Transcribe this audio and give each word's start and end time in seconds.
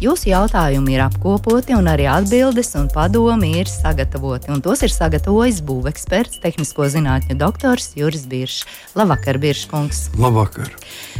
Jūsu 0.00 0.30
jautājumi 0.30 0.94
ir 0.94 1.02
apkopoti, 1.04 1.74
un 1.76 1.84
arī 1.92 2.06
atbildes 2.08 2.70
un 2.80 2.86
padomi 2.88 3.50
ir 3.60 3.68
sagatavoti. 3.68 4.48
Un 4.48 4.62
tos 4.64 4.80
ir 4.86 4.94
sagatavojis 4.94 5.58
būveksperts, 5.68 6.38
tehnisko 6.40 6.88
zinātņu 6.88 7.36
doktors 7.36 7.90
Juris 8.00 8.24
Biršs. 8.30 8.64
Labvakar, 8.96 9.36
Birškungs! 9.42 10.06
Labvakar! 10.16 10.72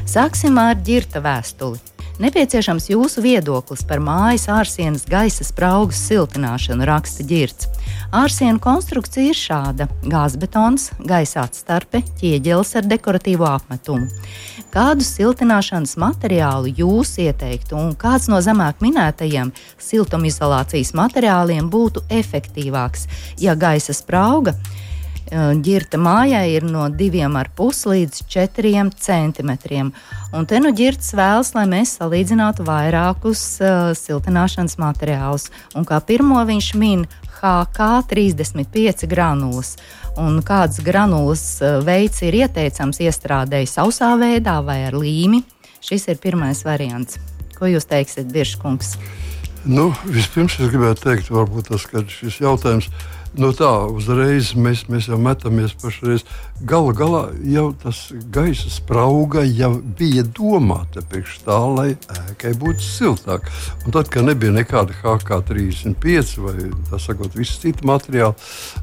Sāksim 0.08 0.56
ar 0.62 0.80
ģirta 0.80 1.20
vēstuli. 1.20 1.76
Nepieciešams 2.20 2.90
jūsu 2.90 3.22
viedoklis 3.24 3.80
par 3.88 4.02
mājas 4.04 4.42
ārsienas 4.52 5.06
gaisa 5.08 5.40
spraugas 5.46 6.02
siltināšanu, 6.04 6.84
raksta 6.84 7.24
ģirts. 7.24 7.70
Ārsienu 8.12 8.60
konstrukcija 8.60 9.30
ir 9.32 9.38
šāda: 9.38 9.86
gāzbetons, 10.04 10.90
gaisa 11.08 11.46
atstarpe, 11.46 12.02
ķieģelis 12.20 12.74
ar 12.76 12.90
dekoratīvo 12.90 13.48
apmetumu. 13.48 14.10
Kādu 14.74 15.06
siltināšanas 15.06 15.96
materiālu 15.96 16.74
jūs 16.82 17.14
ieteiktu 17.24 17.78
un 17.80 17.96
kāds 17.96 18.28
no 18.28 18.42
zemāk 18.44 18.84
minētajiem 18.84 19.54
siltumizolācijas 19.80 20.92
materiāliem 21.00 21.72
būtu 21.72 22.04
efektīvāks, 22.20 23.08
ja 23.40 23.56
gaisa 23.56 23.96
sprauga 23.96 24.58
ģirta 25.30 25.98
mājai 26.00 26.56
ir 26.56 26.64
no 26.66 26.88
2,5 26.90 27.86
līdz 27.92 28.22
4 28.30 28.90
centimetriem. 28.98 29.92
Un 30.34 30.46
te 30.46 30.60
nu 30.62 30.72
ģirts 30.74 31.12
vēlas, 31.18 31.52
lai 31.54 31.66
mēs 31.70 31.96
salīdzinātu 31.98 32.66
vairākus 32.66 33.42
uh, 33.62 33.90
siltināšanas 33.98 34.78
materiālus. 34.80 35.50
Un 35.74 35.86
kā 35.88 36.00
pirmo 36.02 36.42
viņš 36.46 36.74
min 36.78 37.06
HK35 37.40 39.08
granulas. 39.10 39.76
Un 40.18 40.42
kāds 40.44 40.82
granulas 40.84 41.44
veids 41.86 42.20
ir 42.26 42.36
ieteicams 42.42 43.00
iestrādēji 43.00 43.70
sausā 43.70 44.12
veidā 44.20 44.58
vai 44.66 44.82
ar 44.88 44.98
līmi? 44.98 45.44
Šis 45.80 46.10
ir 46.12 46.20
pirmais 46.20 46.64
variants. 46.66 47.20
Ko 47.56 47.68
jūs 47.70 47.86
teiksiet, 47.88 48.28
Biržkungs? 48.32 48.96
Nu, 49.68 49.90
vispirms 50.08 50.56
es 50.56 50.70
gribētu 50.72 51.04
teikt, 51.04 51.30
varbūt 51.32 51.68
tas, 51.68 51.84
ka 51.88 52.00
šis 52.08 52.38
jautājums 52.40 52.88
ir 52.88 53.19
nu 53.38 53.50
tā 53.54 53.70
uzreiz 53.90 54.52
mēs, 54.58 54.84
mēs 54.90 55.08
jau 55.10 55.18
metamies 55.20 55.74
pašreiz. 55.80 56.24
Galu 56.66 56.92
galā 56.96 57.22
jau 57.48 57.70
tas 57.82 58.00
gaisa 58.32 58.68
sprauga 58.72 59.44
jau 59.46 59.70
bija 59.98 60.24
domāta 60.26 61.02
priekš 61.08 61.38
tā, 61.46 61.58
lai 61.76 61.88
ēkai 61.94 62.52
būtu 62.60 62.84
siltāk. 62.84 63.46
Un 63.86 63.94
tad, 63.96 64.10
kad 64.12 64.26
nebija 64.26 64.52
nekāda 64.54 64.96
HK35 65.00 66.34
vai 66.44 66.56
tā 66.90 67.00
sakot, 67.00 67.36
visi 67.38 67.60
citi 67.62 67.86
materiāli, 67.88 68.34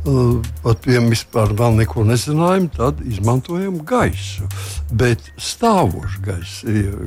uh, 0.07 0.39
pat 0.63 0.81
pie 0.85 1.01
vispār 1.05 1.53
vēl 1.57 1.77
neko 1.83 2.07
nezinājām, 2.07 2.71
tad 2.77 3.03
izmantojam 3.05 3.81
gaisu. 3.85 4.47
Bet 4.89 5.27
stāvošs 5.37 6.17
gaiss, 6.23 6.63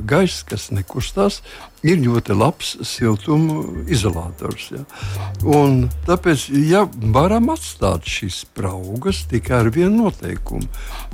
gaiss, 0.07 0.45
kas 0.47 0.69
nekustās, 0.71 1.41
ir 1.83 2.01
ļoti 2.03 2.35
labs 2.37 2.75
siltuma 2.85 3.63
izolators. 3.91 4.69
Ja? 4.73 4.83
Un 5.41 5.87
tāpēc, 6.07 6.47
ja 6.69 6.85
varam 7.31 7.53
atstāt 7.53 8.07
šīs 8.11 8.41
spraugas 8.43 9.21
tikai 9.31 9.61
ar 9.61 9.69
vienu 9.71 10.09
noteikumu, 10.09 10.67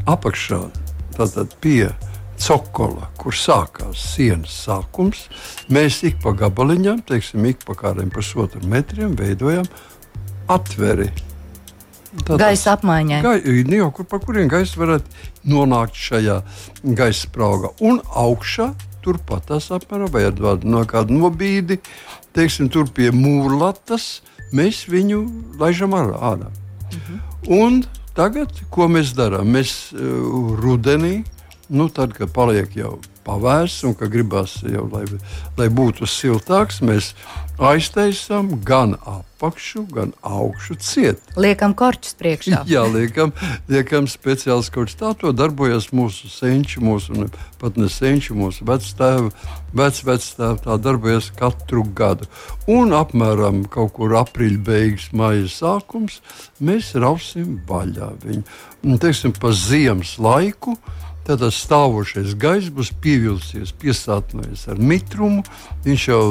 apakšā 0.10 0.58
tātad 1.14 1.52
pie 1.62 1.92
cokola, 2.42 3.12
kur 3.22 3.36
sākās 3.38 4.02
sienas 4.16 4.56
sākums, 4.66 5.28
mēs 5.70 6.00
ik 6.10 6.18
pa 6.24 6.34
gabaliņam, 6.38 7.04
teiksim, 7.06 7.46
ik 7.46 7.62
pa 7.68 7.76
kādiem 7.78 8.10
pusotru 8.14 8.64
metriem 8.66 9.14
veidojam 9.18 9.68
atveri. 10.50 11.12
Tātad, 12.24 12.42
gaisa 12.42 12.74
apmaiņai. 12.80 13.22
Gai, 13.22 13.38
nu 13.70 13.82
jau, 13.84 13.92
kur, 13.94 14.08
pa 14.10 14.18
kuriem 14.24 14.50
gaisa 14.50 14.82
varētu 14.82 15.52
nonākt 15.54 16.02
šajā 16.02 16.40
gaisa 16.98 17.28
spraugā. 17.28 17.76
Un 17.86 18.02
augšā 18.10 18.72
turpat 19.06 19.52
tas 19.52 19.70
apmēram, 19.76 20.10
vai 20.10 20.26
no 20.66 20.82
kādu 20.90 21.14
nobīdi, 21.14 21.78
teiksim, 22.34 22.72
tur 22.74 22.90
pie 22.90 23.12
mūrlatas, 23.14 24.24
mēs 24.56 24.86
viņu 24.90 25.22
laižam 25.60 25.96
ārā. 25.98 26.52
Mhm. 26.92 27.20
Un 27.58 27.84
tagad, 28.16 28.52
ko 28.74 28.88
mēs 28.92 29.14
darām? 29.18 29.52
Mēs 29.54 29.94
uh, 29.94 30.56
rudenī, 30.60 31.24
nu, 31.70 31.90
tad, 31.90 32.16
kad 32.18 32.32
paliek 32.34 32.76
jau 32.76 32.98
pavērsts 33.28 33.86
un 33.90 33.98
ka 33.98 34.10
gribās 34.12 34.58
jau, 34.64 34.88
lai, 34.94 35.04
lai 35.60 35.68
būtu 35.74 36.08
siltāks, 36.10 36.82
mēs 36.86 37.14
aiztaisām 37.58 38.52
gan 38.66 38.94
apakšu, 39.02 39.88
gan 39.90 40.12
augšu 40.22 40.78
ciet. 40.82 41.22
Liekam 41.38 41.74
korķus 41.78 42.14
priekšā. 42.20 42.62
Jā, 42.74 42.84
liekam, 42.90 43.34
liekam 43.70 44.08
speciāls 44.10 44.70
korķis. 44.74 44.98
Tā 45.00 45.14
to 45.18 45.34
darbojas 45.34 45.90
mūsu 45.96 46.30
senči, 46.32 46.82
mūsu 46.84 47.18
ne, 47.18 47.28
pat 47.62 47.80
ne 47.82 47.90
senči, 47.90 48.36
mūsu 48.38 48.68
vectēvi, 48.70 49.34
vec, 49.78 50.04
vectēvi. 50.06 50.62
Tā 50.68 50.78
darbojas 50.82 51.32
katru 51.38 51.86
gadu. 51.98 52.30
Un 52.70 52.94
apmēram 52.98 53.64
kaut 53.74 53.96
kur 53.98 54.14
aprīļa 54.22 54.62
beigas, 54.70 55.10
maija 55.18 55.50
sākums 55.50 56.22
mēs 56.62 56.94
rausim 56.98 57.58
vaļā 57.70 58.14
viņu. 58.26 58.46
Un, 58.86 59.02
teiksim, 59.02 59.34
pa 59.34 59.50
ziemas 59.56 60.16
laiku 60.22 60.78
Tad 61.28 61.42
stāvošais 61.52 62.38
gaiss 62.40 62.70
būs 62.72 62.94
pievilcies, 63.04 63.74
piesātinājies 63.82 64.62
ar 64.72 64.78
mitrumu. 64.80 65.42
Viņš 65.84 66.06
jau 66.08 66.22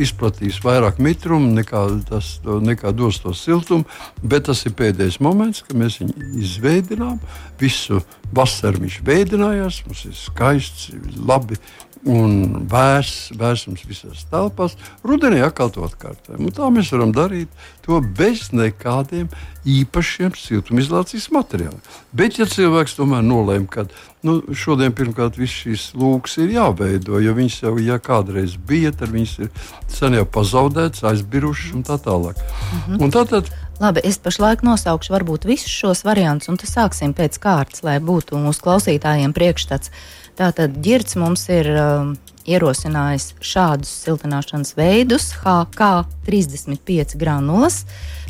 izplatīs 0.00 0.62
vairāk 0.64 0.96
mitrumu 1.02 1.50
nekā, 1.58 1.82
tas, 2.08 2.38
nekā 2.44 2.94
dos 2.96 3.20
to 3.20 3.34
siltumu, 3.36 3.84
bet 4.24 4.48
tas 4.48 4.64
ir 4.64 4.72
pēdējais 4.78 5.20
moments, 5.20 5.60
kad 5.66 5.76
mēs 5.76 6.00
viņu 6.00 6.30
izveidojām. 6.40 7.20
Visu 7.60 8.00
vasaru 8.32 8.86
viņš 8.86 8.96
veidojās, 9.04 9.82
mums 9.84 10.06
ir 10.08 10.16
skaists, 10.16 10.88
labi 11.20 11.60
un 12.08 12.64
vērs, 12.70 13.30
vērsums 13.36 13.84
visās 13.88 14.24
telpās. 14.30 14.76
Rudenī 15.04 15.42
atkal 15.44 15.72
to 15.74 15.84
atkārtojam. 15.84 16.46
Un 16.46 16.54
tā 16.56 16.68
mēs 16.72 16.92
varam 16.94 17.12
darīt 17.12 17.52
to 17.84 18.00
bez 18.00 18.48
nekādiem 18.56 19.28
īpašiem 19.68 20.32
siltumizolācijas 20.38 21.28
materiāliem. 21.34 21.80
Bet, 22.16 22.38
ja 22.40 22.46
cilvēks 22.48 22.96
tomēr 22.96 23.24
nolēma, 23.26 23.68
ka 23.68 23.84
nu, 24.24 24.38
šodien 24.56 24.94
pirmkārt 24.96 25.36
viss 25.40 25.64
šīs 25.64 25.90
lūks 26.00 26.38
ir 26.40 26.54
jāveido, 26.56 27.20
jo 27.20 27.34
viņas 27.36 27.58
jau 27.66 27.74
ja 27.84 27.98
kādreiz 28.00 28.56
bija, 28.56 28.94
tad 28.96 29.12
viņas 29.12 29.34
ir 29.44 29.50
sen 29.92 30.16
jau 30.16 30.24
pazaudētas, 30.24 31.04
aizbirušas 31.12 31.76
un 31.76 31.84
tā 31.84 32.00
tālāk. 32.00 32.40
Mhm. 32.40 33.02
Un 33.04 33.12
tātad, 33.12 33.52
Labi, 33.80 34.02
es 34.04 34.18
pašlaik 34.20 34.60
nosaukšu 34.60 35.14
varbūt 35.14 35.46
visus 35.48 35.72
šos 35.72 36.02
variantus, 36.04 36.50
un 36.52 36.58
tad 36.60 36.68
sāksim 36.68 37.14
pēc 37.16 37.38
kārtas, 37.40 37.80
lai 37.80 37.94
būtu 38.04 38.36
mūsu 38.36 38.60
klausītājiem 38.66 39.32
priekšstats. 39.32 39.88
Tātad 40.36 40.74
ģirts 40.84 41.16
mums 41.16 41.46
ir 41.48 41.70
um, 41.80 42.10
ierosinājis 42.44 43.30
šādus 43.40 43.94
siltināšanas 44.02 44.74
veidus, 44.76 45.30
HK35 45.40 47.16
granulas, 47.20 47.86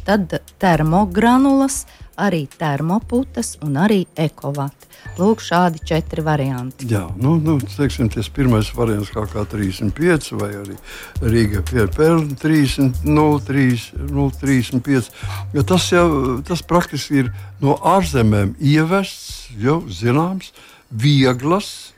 tad 0.06 0.38
termogranulas, 0.62 1.82
arī 2.18 2.48
termoputas 2.58 3.56
un 3.64 3.76
arī 3.80 4.06
ekovati. 4.18 4.90
Lūk, 5.18 5.40
šādi 5.44 5.78
četri 5.88 6.22
varianti. 6.24 6.86
Jā, 6.90 7.08
nu, 7.20 7.36
nu 7.40 7.58
teiksim, 7.62 8.08
tas 8.12 8.28
pirmais 8.32 8.76
variants 8.76 9.10
kā, 9.12 9.24
kā 9.30 9.44
35 9.48 10.32
vai 10.40 10.50
arī 10.60 10.76
Rīga 11.22 11.60
Pierpēle 11.66 12.22
035. 12.40 15.10
Ja 15.56 15.62
tas 15.66 15.92
jau 15.92 16.08
tas 16.46 16.62
praktiski 16.62 17.14
ir 17.24 17.32
no 17.62 17.72
ārzemēm 17.94 18.48
ievests, 18.60 19.48
jau 19.60 19.78
zināms, 19.88 20.52
vieglas 20.90 21.92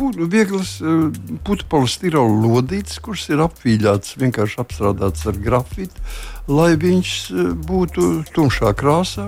vieglas 0.00 0.76
eh, 0.80 1.08
putekļu 1.46 2.22
lodītes, 2.44 3.00
kuras 3.04 3.26
ir 3.30 3.42
apvīļātas, 3.44 4.16
vienkārši 4.20 4.60
apstrādātas 4.62 5.26
ar 5.30 5.40
grafītu, 5.40 6.06
lai 6.48 6.72
viņš 6.80 7.16
eh, 7.30 7.50
būtu 7.66 8.08
tumšā 8.34 8.72
krāsā. 8.78 9.26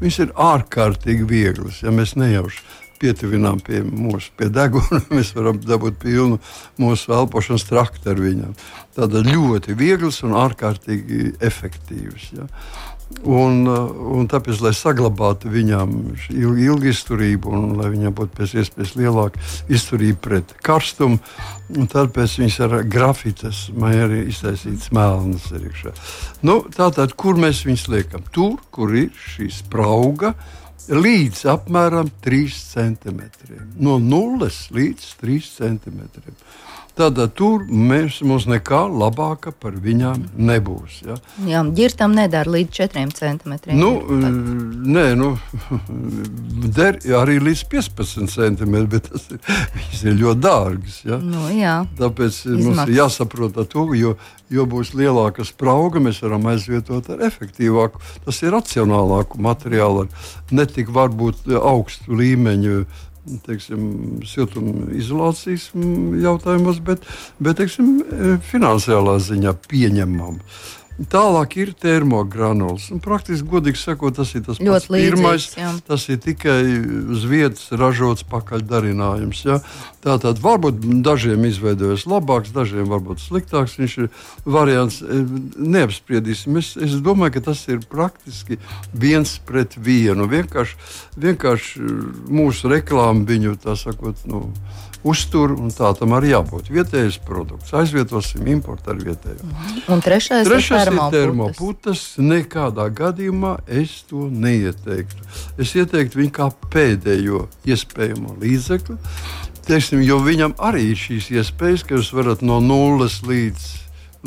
Viņš 0.00 0.20
ir 0.26 0.32
ārkārtīgi 0.36 1.28
viegls, 1.28 1.82
ja 1.84 1.92
mēs 1.94 2.16
nejauši 2.20 2.64
pietuvinām 3.04 3.60
pie 3.60 3.82
mūsu 3.84 4.32
pie 4.38 4.48
deguna, 4.52 5.02
mēs 5.16 5.34
varam 5.36 5.60
dabūt 5.60 6.00
pilnu 6.02 6.40
mūsu 6.80 7.12
elpošanas 7.16 7.66
traktu 7.68 8.14
ar 8.14 8.22
viņiem. 8.22 8.56
Tāda 8.96 9.24
ļoti 9.26 9.76
viegls 9.76 10.22
un 10.24 10.36
ārkārtīgi 10.38 11.34
efektīvs. 11.42 12.30
Ja. 12.38 12.48
Un, 13.24 13.62
uh, 13.68 13.92
un 14.16 14.26
tāpēc, 14.28 14.58
lai 14.64 14.72
saglabātu 14.76 15.48
viņām 15.52 15.92
ilgu 16.34 16.90
izturību 16.90 17.52
un 17.56 17.76
lai 17.78 17.90
viņām 17.92 18.14
būtu 18.16 18.36
pēc 18.36 18.54
iespējas 18.60 18.94
lielāka 18.98 19.40
izturība 19.72 20.18
pret 20.24 20.54
karstumu, 20.64 21.20
tāpēc 21.92 22.38
viņas 22.40 22.58
ar 22.66 22.76
grafitas 22.90 23.62
vai 23.76 23.94
arī 24.02 24.24
iztaisītas 24.32 24.90
melnas 24.96 25.46
ir. 25.54 25.70
Nu, 26.44 26.62
tātad, 26.74 27.14
kur 27.16 27.40
mēs 27.40 27.62
viņus 27.68 27.86
liekam? 27.92 28.26
Tur, 28.34 28.58
kur 28.74 28.92
ir 28.96 29.12
šī 29.32 29.48
sprauga. 29.62 30.34
Līdz 30.84 31.46
apmēram 31.48 32.10
3 32.24 32.56
centimetriem. 32.74 33.70
No 33.80 33.96
0 34.02 34.50
līdz 34.76 35.14
3 35.22 35.52
centimetriem. 35.54 36.36
Tad 36.94 37.18
tur 37.34 37.64
mēs, 37.66 38.20
mums 38.22 38.44
nekā 38.46 38.84
labāka 38.86 39.50
par 39.50 39.74
viņām 39.82 40.28
nebūs. 40.38 41.00
Ja? 41.02 41.16
Jā, 41.42 41.62
ģirtam 41.74 42.12
nedara 42.14 42.52
līdz 42.54 42.70
4 42.76 43.06
centimetriem. 43.18 43.80
Nu, 43.80 44.20
nē, 44.94 45.06
nu, 45.18 45.32
der 46.78 47.00
arī 47.18 47.40
līdz 47.42 47.64
15 47.72 48.30
centimetriem, 48.30 48.86
bet 48.92 49.08
tas 49.10 49.26
ir, 49.34 49.40
ir 50.12 50.20
ļoti 50.20 50.44
dārgs. 50.44 51.00
Ja? 51.08 51.18
Nu, 51.18 51.48
jā. 51.50 51.80
Tāpēc 51.98 52.38
Izmaksas. 52.44 52.62
mums 52.68 52.84
ir 52.84 52.94
jāsaprot 53.00 53.58
to, 53.72 53.88
jo, 53.98 54.14
jo 54.54 54.66
būs 54.70 54.92
lielāka 54.94 55.46
sprauga, 55.48 56.02
mēs 56.04 56.22
varam 56.22 56.46
aizvietot 56.52 57.10
ar 57.10 57.24
efektīvāku, 57.26 58.04
tas 58.28 58.38
ir 58.44 58.54
racionālāku 58.54 59.42
materiālu, 59.42 60.06
ar 60.06 60.54
ne 60.54 60.68
tik 60.70 60.94
varbūt 60.94 61.50
augstu 61.58 62.14
līmeņu 62.22 62.84
teiksim, 63.46 63.82
siltumizolācijas 64.28 65.70
jautājumos, 66.24 66.80
bet, 66.84 67.04
bet 67.42 67.60
teiksim, 67.60 67.98
finansiālā 68.50 69.18
ziņā 69.24 69.54
pieņemama. 69.68 70.40
Tālāk 70.94 71.56
ir 71.58 71.72
termogranulas. 71.74 72.84
Un, 72.94 73.00
praktiski, 73.02 73.48
godīgi 73.50 73.80
sakot, 73.80 74.14
tas 74.14 74.30
ir 74.38 74.44
tas 74.46 74.60
pats 74.62 74.86
pirmais. 74.86 75.48
Jā. 75.58 75.72
Tas 75.88 76.04
ir 76.12 76.20
tikai 76.22 76.60
uz 77.10 77.24
vietas 77.26 77.66
ražots 77.74 78.22
pakaļdarinājums. 78.30 79.40
Ja? 79.48 79.58
Tātad 80.06 80.38
varbūt 80.44 80.78
dažiem 81.02 81.48
izveidojas 81.48 82.06
labāks, 82.06 82.54
dažiem 82.54 82.86
varbūt 82.92 83.24
sliktāks. 83.24 83.74
Viņš 83.80 83.96
ir 84.04 84.10
variants, 84.46 85.00
e, 85.02 85.18
neapspriedīsim. 85.58 86.62
Es, 86.62 86.76
es 86.78 86.94
domāju, 87.02 87.40
ka 87.40 87.46
tas 87.50 87.64
ir 87.66 87.82
praktiski 87.90 88.60
viens 88.94 89.34
pret 89.42 89.74
vienu. 89.74 90.30
Vienkārši, 90.30 90.78
vienkārši 91.26 91.84
mūsu 92.30 92.70
reklāma 92.70 93.26
viņu 93.26 93.58
tā 93.66 93.74
sakot. 93.80 94.22
Nu, 94.30 94.46
uztur, 95.04 95.52
un 95.52 95.70
tā 95.74 95.90
tam 95.98 96.14
arī 96.16 96.32
jābūt. 96.32 96.70
Vietējais 96.72 97.18
produkts, 97.26 97.74
aizvietosim 97.76 98.46
importu 98.50 98.92
ar 98.94 99.00
vietējo. 99.04 99.48
Un 99.92 100.02
trešais, 100.04 100.48
trešais 100.48 100.88
ir 100.88 101.00
termoputas. 101.12 102.04
Nekādā 102.18 102.88
gadījumā 102.94 103.58
es 103.68 104.00
to 104.08 104.26
neieteiktu. 104.32 105.28
Es 105.60 105.74
ieteiktu 105.76 106.22
viņu 106.22 106.34
kā 106.40 106.50
pēdējo 106.72 107.44
iespējamo 107.68 108.38
līdzekli. 108.40 108.98
Teiksim, 109.64 110.02
jo 110.04 110.18
viņam 110.24 110.56
arī 110.60 110.90
ir 110.92 111.00
šīs 111.00 111.30
iespējas, 111.38 111.86
ka 111.86 111.96
jūs 111.96 112.12
varat 112.16 112.42
no 112.44 112.58
nulles 112.60 113.22
līdz, 113.24 113.68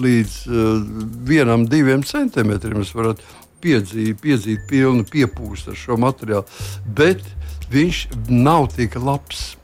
līdz 0.01 0.37
uh, 0.49 0.87
vienam, 1.29 1.67
diviem 1.69 2.05
centimetriem 2.05 2.85
piedzīt, 3.61 4.17
piedzīt 4.21 4.65
pilnu 4.69 5.05
piepūstu 5.09 5.73
ar 5.73 5.77
šo 5.77 5.97
materiālu. 6.01 6.45
Bet 6.97 7.23
viņš 7.73 8.03
nav 8.29 8.69
tik 8.75 8.97
labs 9.01 9.55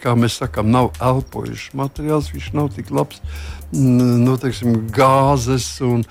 kā 0.00 0.12
mēs 0.18 0.38
sakām, 0.42 0.70
nav 0.70 0.92
elpojušs 1.00 1.72
materiāls, 1.78 2.32
viņš 2.34 2.52
nav 2.52 2.70
tik 2.74 2.90
labs. 2.92 3.20
Nu, 3.74 4.36
teiksim, 4.38 4.84
gāzes 4.94 5.80
un 5.82 6.04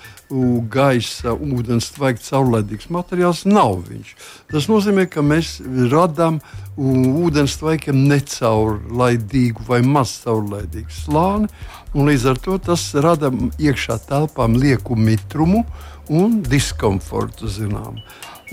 gaisa, 0.73 1.35
ūdens, 1.37 1.91
vajag 1.99 2.19
caurlaidīgs 2.25 2.89
materiāls. 2.91 3.43
Nav 3.45 3.85
viņš. 3.87 4.15
Tas 4.51 4.67
nozīmē, 4.71 5.05
ka 5.11 5.21
mēs 5.21 5.59
radām 5.91 6.41
ūdens 6.77 7.59
tvaikiem 7.61 8.07
necaurlaidīgu 8.09 9.67
vai 9.69 9.83
maz 9.85 10.17
caurlaidīgu 10.23 10.91
slāni. 11.03 11.51
Līdz 11.93 12.27
ar 12.33 12.41
to 12.41 12.57
tas 12.57 12.89
rada 12.97 13.29
iekšā 13.61 13.99
telpām 14.09 14.57
lieku 14.57 14.97
mitrumu 14.97 15.63
un 16.09 16.41
diskomfortu. 16.41 17.47
Zinām. 17.47 18.01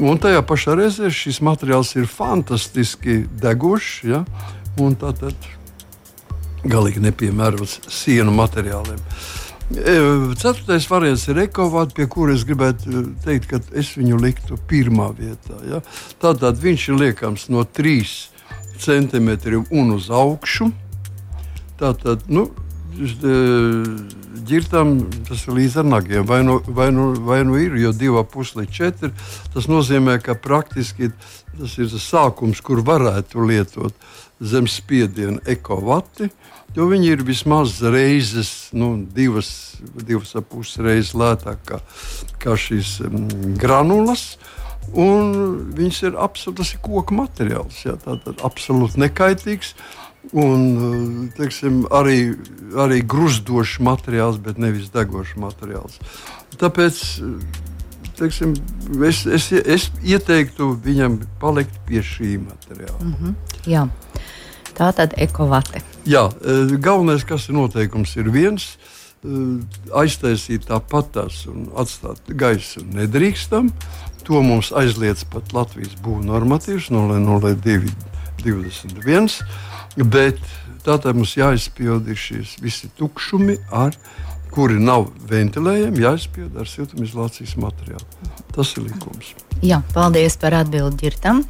Un 0.00 0.20
tajā 0.20 0.40
pašā 0.46 0.76
reizē 0.78 1.10
šis 1.12 1.40
materiāls 1.44 1.96
ir 1.98 2.06
fantastiski 2.08 3.24
degošs. 3.40 3.96
Ja? 4.08 4.24
Un 4.78 4.94
tātad 4.98 5.34
galīgi 6.68 7.02
nepiemērots 7.02 7.80
sienu 7.88 8.32
materiāliem. 8.36 9.00
E, 9.70 9.94
ceturtais 10.34 10.88
variants 10.90 11.28
ir 11.30 11.38
ekovāts, 11.44 11.94
pie 11.94 12.08
kuras 12.10 12.40
es 12.40 12.46
gribētu 12.48 13.04
teikt, 13.24 13.46
ka 13.52 13.60
es 13.78 13.92
viņu 13.94 14.18
liktu 14.18 14.58
pirmā 14.70 15.12
vietā. 15.14 15.60
Ja? 15.68 15.78
Tātad 16.22 16.58
viņš 16.58 16.88
ir 16.90 16.98
liekams 17.04 17.46
no 17.54 17.62
3 17.62 18.16
centimetriem 18.80 19.68
un 19.70 19.94
uz 19.94 20.08
augšu. 20.10 20.72
Tātad, 21.80 22.26
nu, 22.28 22.48
e, 22.98 23.36
ģirtam 24.50 24.96
tas 25.28 25.46
ir 25.46 25.54
līdz 25.60 25.78
ar 25.84 25.86
nagiem. 25.94 26.26
Vai 26.26 26.42
nu, 26.44 26.58
vai, 26.66 26.90
nu, 26.92 27.12
vai 27.24 27.44
nu 27.46 27.60
ir, 27.60 27.78
jo 27.78 27.94
divi 27.94 28.24
pusi 28.32 28.58
līdz 28.60 28.74
četri. 28.74 29.12
Tas 29.54 29.70
nozīmē, 29.70 30.18
ka 30.24 30.34
praktiski 30.34 31.12
tas 31.54 31.78
ir 31.78 31.92
tas 31.92 32.10
sākums, 32.10 32.58
kur 32.64 32.82
varētu 32.82 33.46
lietot 33.46 33.94
zem 34.40 34.68
spiediena 34.68 35.40
ekovati. 35.48 36.30
Jo 36.76 36.86
viņi 36.86 37.08
ir 37.16 37.22
vismaz 37.26 37.80
reizes, 37.82 38.70
nu, 38.72 38.92
divas, 39.14 39.50
divas 40.06 40.36
ap 40.38 40.52
pusi 40.52 40.82
reizes 40.86 41.16
lētāk 41.18 41.64
kā, 41.66 41.80
kā 42.42 42.54
šīs 42.54 43.00
um, 43.08 43.26
granulas. 43.58 44.36
Un 44.94 45.32
viņas 45.76 45.98
ir 46.08 46.18
absolūti 46.18 46.78
koku 46.82 47.16
materiāls. 47.18 47.82
Jā, 47.84 47.96
tātad 48.00 48.40
absolūti 48.46 49.02
nekaitīgs. 49.02 49.74
Un 50.36 51.30
teiksim, 51.34 51.82
arī, 51.96 52.36
arī 52.78 53.00
gruzdošs 53.08 53.78
materiāls, 53.82 54.38
bet 54.42 54.60
nevis 54.60 54.92
degošs 54.94 55.34
materiāls. 55.40 55.96
Tāpēc 56.60 57.00
teiksim, 58.20 58.54
es, 59.06 59.24
es, 59.26 59.48
es 59.52 59.88
ieteiktu 60.04 60.74
viņam 60.84 61.18
palikt 61.40 61.80
pie 61.88 62.02
šī 62.04 62.36
materiāla. 62.42 63.00
Mm 63.00 63.14
-hmm. 63.20 63.34
Jā. 63.66 63.88
Tā 64.80 64.88
tad 64.96 65.12
ekovate. 65.20 65.84
Jā, 66.08 66.32
e, 66.40 66.72
galvenais, 66.80 67.20
kas 67.28 67.50
ir 67.50 67.54
noteikums, 67.58 68.14
ir 68.16 68.30
viens. 68.32 68.78
E, 69.20 69.60
aiztaisīt 70.00 70.64
tāpatās 70.70 71.44
un 71.50 71.68
atstāt 71.76 72.24
gaisu 72.32 72.80
nedrīkstam. 72.88 73.68
To 74.24 74.40
mums 74.44 74.72
aizliedz 74.76 75.24
pat 75.28 75.52
Latvijas 75.52 75.94
būvnormatīvs 76.00 76.90
no 76.94 77.08
0,21. 77.12 79.44
Bet 80.08 80.40
tātad 80.86 81.14
mums 81.18 81.36
jāizpilda 81.36 82.14
šīs 82.16 82.56
visi 82.64 82.88
tukšumi 82.96 83.56
ar 83.68 83.92
kuri 84.50 84.80
nav 84.82 85.10
ventilējami, 85.30 86.02
jāizpild 86.02 86.56
ar 86.58 86.68
siltumizolācijas 86.68 87.54
materiālu. 87.60 88.06
Tas 88.56 88.72
ir 88.76 88.88
likums. 88.88 89.34
Jā, 89.60 89.82
paldies 89.94 90.38
par 90.40 90.56
atbildi 90.62 91.04
ģirtam. 91.04 91.44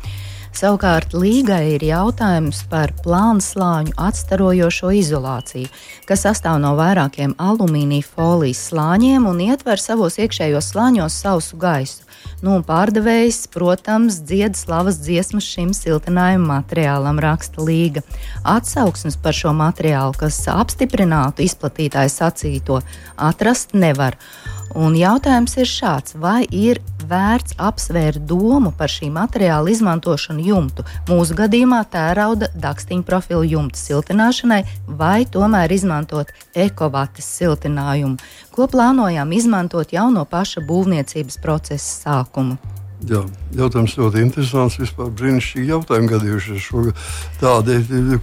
Savukārt 0.51 1.15
Līgai 1.15 1.77
ir 1.77 1.85
jautājums 1.87 2.65
par 2.69 2.91
plānslāņu 3.05 3.95
atstarojošo 4.03 4.91
izolāciju, 4.99 5.71
kas 6.09 6.25
sastāv 6.27 6.59
no 6.61 6.73
vairākiem 6.79 7.37
alumīnija 7.39 8.09
folijas 8.17 8.65
slāņiem 8.69 9.29
un 9.31 9.41
ietver 9.47 9.79
savos 9.81 10.19
iekšējos 10.19 10.73
slāņos 10.73 11.21
sausu 11.23 11.61
gaisu. 11.61 12.03
Nu, 12.43 12.59
pārdevējs, 12.67 13.45
protams, 13.55 14.19
dzied 14.27 14.59
slavas 14.59 14.99
dziesmas 15.05 15.47
šim 15.47 15.71
siltinājuma 15.77 16.59
materiālam, 16.59 17.23
raksta 17.23 17.63
Līga. 17.65 18.03
Atsauksmes 18.43 19.17
par 19.23 19.37
šo 19.37 19.55
materiālu, 19.57 20.19
kas 20.19 20.43
apstiprinātu 20.51 21.47
izplatītāju 21.47 22.13
sacīto, 22.13 22.81
atrast 23.31 23.77
nevar. 23.79 24.19
Un 24.79 24.95
jautājums 24.95 25.57
ir 25.59 25.67
šāds: 25.67 26.15
vai 26.15 26.45
ir 26.47 26.79
vērts 27.11 27.57
apsvērt 27.59 28.23
domu 28.31 28.71
par 28.79 28.93
šī 28.93 29.09
materiāla 29.11 29.73
izmantošanu 29.73 30.45
jumtu, 30.47 30.85
mūsu 31.11 31.35
gadījumā 31.39 31.83
tērauda 31.91 32.53
dakstiņu 32.55 33.07
profilu 33.07 33.43
jumta 33.51 33.81
siltināšanai, 33.81 34.63
vai 34.87 35.25
tomēr 35.27 35.75
izmantot 35.75 36.31
ekovates 36.55 37.27
siltinājumu, 37.41 38.21
ko 38.55 38.69
plānojām 38.71 39.35
izmantot 39.35 39.97
jau 39.97 40.11
no 40.15 40.27
paša 40.29 40.63
būvniecības 40.67 41.43
procesa 41.43 41.91
sākuma? 42.05 42.80
Jā, 43.09 43.23
jautājums 43.57 43.95
ļoti 43.97 44.21
interesants. 44.21 44.77
Vispār 44.81 45.09
brīnišķīgi 45.17 45.71
jautājumi 45.73 46.11
gadījušies 46.11 46.67
šogad. 46.67 47.05
Tādi, 47.41 47.79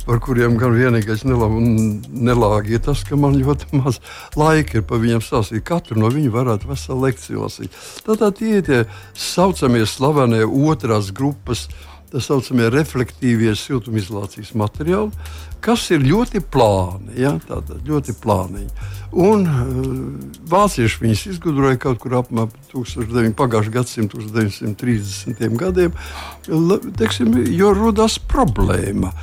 par 0.05 0.21
kuriem 0.21 0.57
gan 0.61 0.75
vienīgais 0.77 1.23
nelāgi 1.25 2.77
ir 2.77 2.83
tas, 2.85 3.01
ka 3.07 3.17
man 3.17 3.39
ļoti 3.41 3.71
maz 3.79 3.97
laika 4.37 4.77
ir 4.77 4.85
par 4.85 5.01
viņiem 5.01 5.23
stāstīt. 5.25 5.65
Katru 5.65 5.97
no 5.97 6.11
viņiem 6.13 6.35
varētu 6.35 6.69
veselu 6.69 7.07
lekciju 7.07 7.47
lasīt. 7.47 7.81
Tātad 8.05 8.37
tie 8.37 8.59
ir 8.59 8.67
tie 8.67 8.83
saucamie 9.17 9.85
slavenie 9.89 10.45
otrās 10.45 11.09
grupas 11.09 11.65
tā 12.11 12.21
saucamie 12.23 12.69
reflektīvie 12.71 13.53
siltumizolācijas 13.57 14.53
materiāli, 14.57 15.11
kas 15.63 15.87
ir 15.91 16.05
ļoti 16.05 16.41
plāni. 16.53 17.17
Ja? 17.19 17.33
Tātad 17.47 17.83
ļoti 17.87 18.15
plāniņi. 18.21 18.93
Un 19.17 19.47
uh, 19.47 19.87
vācieši 20.51 21.01
viņus 21.03 21.25
izgudroja 21.33 21.79
kaut 21.81 22.01
kur 22.03 22.17
apmēram 22.19 22.51
1900. 22.73 23.33
pagājušā 23.39 23.73
gadsimta 23.77 24.19
1930. 24.19 25.57
gadiem, 25.59 25.95
teiksim, 26.99 27.33
jo 27.55 27.71
radās 27.75 28.19
problēma 28.19 29.13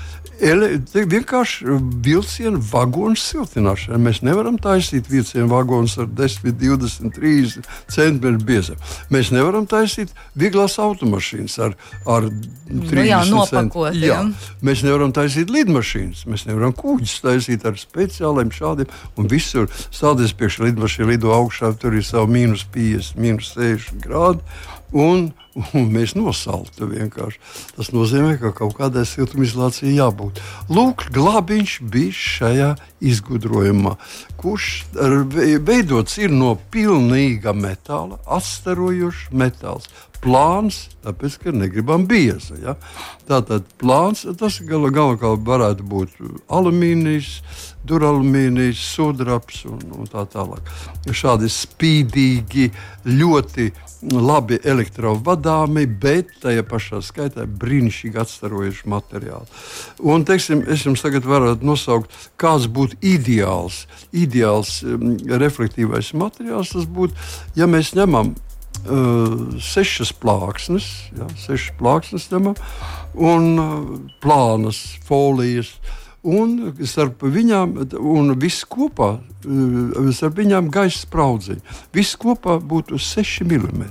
ele, 0.44 0.68
vienkārši 0.92 1.76
vilcienu 2.04 2.60
vagonu 2.70 3.18
siltināšana. 3.18 3.98
Mēs 4.02 4.20
nevaram 4.26 4.58
taisīt 4.60 5.08
vilcienu 5.10 5.48
vagonus 5.50 5.96
ar 6.02 6.08
10, 6.08 6.54
20, 6.60 7.14
30 7.16 7.68
centimetru 7.92 8.46
biezumu. 8.46 8.92
Mēs 9.14 9.32
nevaram 9.34 9.66
taisīt 9.70 10.12
vieglās 10.38 10.76
automašīnas 10.82 11.58
ar, 11.66 11.76
ar 12.06 12.28
30 12.28 12.94
nu, 12.94 13.06
jā, 13.08 13.20
nopakot, 13.30 13.98
jā. 13.98 14.20
Jā. 14.20 14.56
Mēs 14.64 14.84
nevaram 14.86 15.14
taisīt 15.16 15.52
lidmašīnas, 15.54 16.24
mēs 16.30 16.46
nevaram 16.48 16.74
kuģus 16.76 17.18
taisīt 17.24 17.64
ar 17.68 17.78
speciāliem 17.80 18.52
šādiem. 18.54 18.90
Un 19.20 19.30
visur 19.30 19.70
stāties 19.86 20.34
priekš 20.36 20.60
lidmašīna 20.66 21.14
lido 21.14 21.32
augšā, 21.36 21.74
tur 21.80 21.96
ir 21.96 22.06
savu 22.06 22.32
mīnus 22.34 22.66
50, 22.74 23.18
mīnus 23.20 23.54
60 23.56 24.04
grādu. 24.04 24.44
Un, 25.54 25.84
mēs 25.94 26.16
nosaltu 26.18 26.88
vienkārši. 26.90 27.38
Tas 27.76 27.92
nozīmē, 27.94 28.34
ka 28.42 28.50
kaut 28.56 28.75
kādai 28.78 29.04
siltumizolācijai 29.06 29.92
jābūt. 29.94 30.40
Lūk, 30.75 31.06
glābiņš 31.14 31.76
bija 31.92 32.16
šajā 32.18 32.70
izgudrojumā, 33.04 33.94
kurš 34.40 34.70
veidots 34.94 36.18
ir 36.18 36.34
no 36.34 36.56
pilnīga 36.75 37.54
metāla, 37.54 38.18
atstarojošs 38.26 39.30
metāls. 39.30 39.87
Plāns, 40.24 40.86
tāpēc, 41.04 41.36
ka 41.42 41.52
negribam 41.52 42.06
bieza. 42.08 42.56
Ja? 42.62 42.74
Tātad 43.28 43.66
plāns, 43.80 44.24
tas 44.40 44.56
gala 44.64 44.88
galā 44.94 45.34
varētu 45.36 45.84
būt 45.88 46.18
alumīnijas, 46.48 47.38
duralumīnijas, 47.84 48.80
sudrabs 48.94 49.64
un, 49.68 49.82
un 49.98 50.08
tā 50.08 50.24
tālāk. 50.32 50.70
Šādi 51.12 51.50
spīdīgi, 51.52 52.70
ļoti 53.04 53.68
labi 54.12 54.58
elektrovadāmi, 54.64 55.84
bet 56.00 56.32
tajā 56.42 56.64
pašā 56.68 57.00
skaitā 57.04 57.46
brīnišķīgi 57.48 58.20
atstarojuši 58.20 58.88
materiāli. 58.92 59.60
Un, 60.04 60.24
teiksim, 60.28 60.64
es 60.68 60.84
jums 60.84 61.04
tagad 61.04 61.28
varu 61.28 61.54
nosaukt, 61.64 62.12
kāds 62.40 62.68
būtu 62.68 62.98
ideāls, 63.04 63.84
ideāls 64.12 64.78
um, 64.84 65.14
reflektīvais 65.44 66.12
materiāls. 66.20 66.74
Tas 66.74 66.88
būtu, 66.88 67.16
ja 67.58 67.68
mēs 67.70 67.94
ņemam 67.96 68.34
uh, 68.84 69.58
sešas 69.62 70.12
plāksnes, 70.20 70.86
ja, 71.16 71.28
sešas 71.40 71.74
plāksnes 71.78 72.30
ņemam, 72.32 72.56
un 73.14 73.52
uh, 73.58 73.76
plānas 74.24 74.84
folijas. 75.08 75.76
Un 76.24 76.72
starp 76.88 77.20
viņām, 77.20 77.74
un 78.00 78.32
viss 78.40 78.64
kopā, 78.64 79.18
uh, 79.20 79.98
starp 80.16 80.38
viņām 80.40 80.70
gaisa 80.72 81.02
spraudziņi. 81.02 81.60
Viss 81.92 82.16
kopā 82.16 82.56
būtu 82.64 82.96
6 82.96 83.44
mm. 83.44 83.90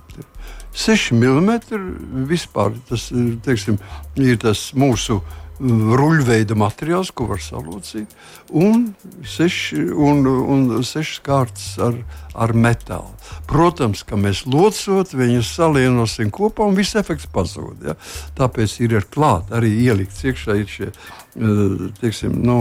6 0.73 1.13
mm 1.13 1.51
vispār 2.25 2.73
tas 2.89 3.12
teiksim, 3.45 3.77
ir 4.17 4.39
tas 4.41 4.71
mūsu 4.73 5.19
uh, 5.19 5.42
ruļveida 5.62 6.55
materiāls, 6.57 7.12
ko 7.13 7.27
var 7.29 7.41
salocīt, 7.43 8.13
un, 8.57 8.88
seši, 9.27 9.86
un, 9.93 10.25
un 10.25 10.63
sešas 10.83 11.19
kārtas 11.24 11.67
ar, 11.83 12.00
ar 12.33 12.53
metālu. 12.57 13.12
Protams, 13.50 14.01
ka 14.07 14.17
mēs 14.19 14.43
locot 14.50 15.13
viņus 15.13 15.51
salienosim 15.57 16.31
kopā 16.33 16.65
un 16.67 16.77
viss 16.77 16.98
efekts 17.00 17.29
pazūd. 17.33 17.86
Ja? 17.86 17.95
Tāpēc 18.38 18.79
ir 18.83 18.98
ar 18.98 19.07
klāt 19.13 19.53
arī 19.53 19.72
ielikts 19.86 20.25
iekšā 20.25 20.57
ir 20.57 20.72
šie 20.72 20.89
eh, 20.89 21.86
teiksim, 22.01 22.39
nu, 22.43 22.57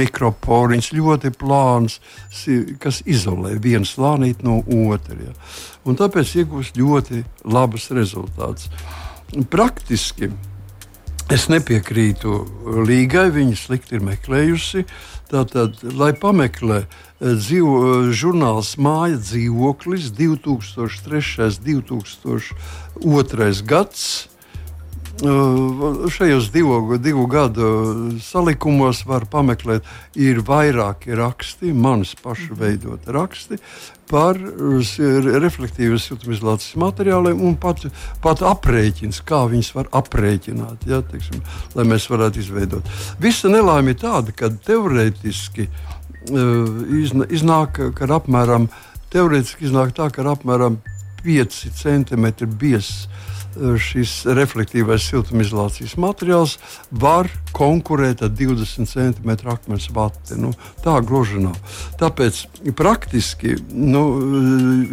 mikroporiņš, 0.00 0.90
ļoti 0.96 1.34
plāns, 1.38 2.00
kas 2.80 3.02
izolē 3.04 3.58
vienu 3.60 3.88
slānīti 3.88 4.48
no 4.48 4.62
otras. 4.88 5.28
Ja? 5.28 5.36
Un 5.84 6.00
tāpēc 6.00 6.38
iegūst 6.40 6.80
ļoti 6.80 7.22
labus 7.52 7.90
rezultātus. 7.92 8.72
Praktiski 9.50 10.30
Es 11.32 11.46
nepiekrītu 11.48 12.34
Līgai, 12.84 13.30
viņa 13.32 13.56
slikti 13.56 13.96
ir 13.96 14.02
meklējusi. 14.04 14.82
Tātad, 15.30 15.78
lai 15.96 16.10
pameklē 16.20 16.82
eh, 16.84 17.30
dzīvo, 17.40 17.76
eh, 17.80 18.10
žurnāls 18.12 18.74
Māja 18.76 19.16
dzīvoklis 19.16 20.10
2003. 20.12 21.48
un 21.48 21.56
2002. 21.64 23.64
gads. 23.64 24.04
Šajos 26.10 26.50
divu, 26.50 26.96
divu 26.98 27.26
gadu 27.30 27.66
salikumos 28.22 29.04
var 29.06 29.24
pameklēt, 29.30 29.86
ir 30.18 30.40
vairāki 30.42 31.14
raksti, 31.14 31.70
manas 31.72 32.16
pašu 32.18 32.56
veidoti 32.58 33.14
raksti 33.14 33.58
par 34.10 34.36
reflektīvas 34.36 36.08
siltumizolācijas 36.10 36.74
materiāliem 36.82 37.40
un 37.46 37.54
pat, 37.60 37.86
pat 38.22 38.42
aprēķins, 38.44 39.22
kā 39.26 39.44
viņus 39.50 39.70
var 39.76 39.88
aprēķināt, 40.02 40.88
ja, 40.90 41.00
teiksim, 41.06 41.44
lai 41.78 41.86
mēs 41.88 42.08
varētu 42.10 42.42
izveidot. 42.42 42.90
Visa 43.22 43.48
nelaime 43.52 43.94
ir 43.94 44.00
tāda, 44.02 44.34
ka 44.34 44.50
teorētiski 44.66 45.68
iznāk, 47.30 47.80
ka 47.94 48.10
apmēram, 48.18 48.66
teorētiski 49.14 49.70
iznāk 49.70 49.94
tā, 49.96 50.10
ka 50.10 50.26
apmēram 50.34 50.82
5 51.24 51.62
centimetri 51.78 52.50
biezs 52.50 53.06
šis 53.80 54.12
reflektīvais 54.36 55.04
siltumizolācijas 55.10 55.94
materiāls 56.00 56.56
var 56.90 57.28
konkurēt 57.54 58.24
ar 58.24 58.32
20 58.34 58.88
cm 58.90 59.32
akmens 59.50 59.88
vati. 59.94 60.38
Nu, 60.40 60.52
tā 60.84 60.96
gluži 61.06 61.42
nav. 61.42 61.56
Tāpēc 62.00 62.40
praktiski 62.76 63.54
nu, 63.70 64.02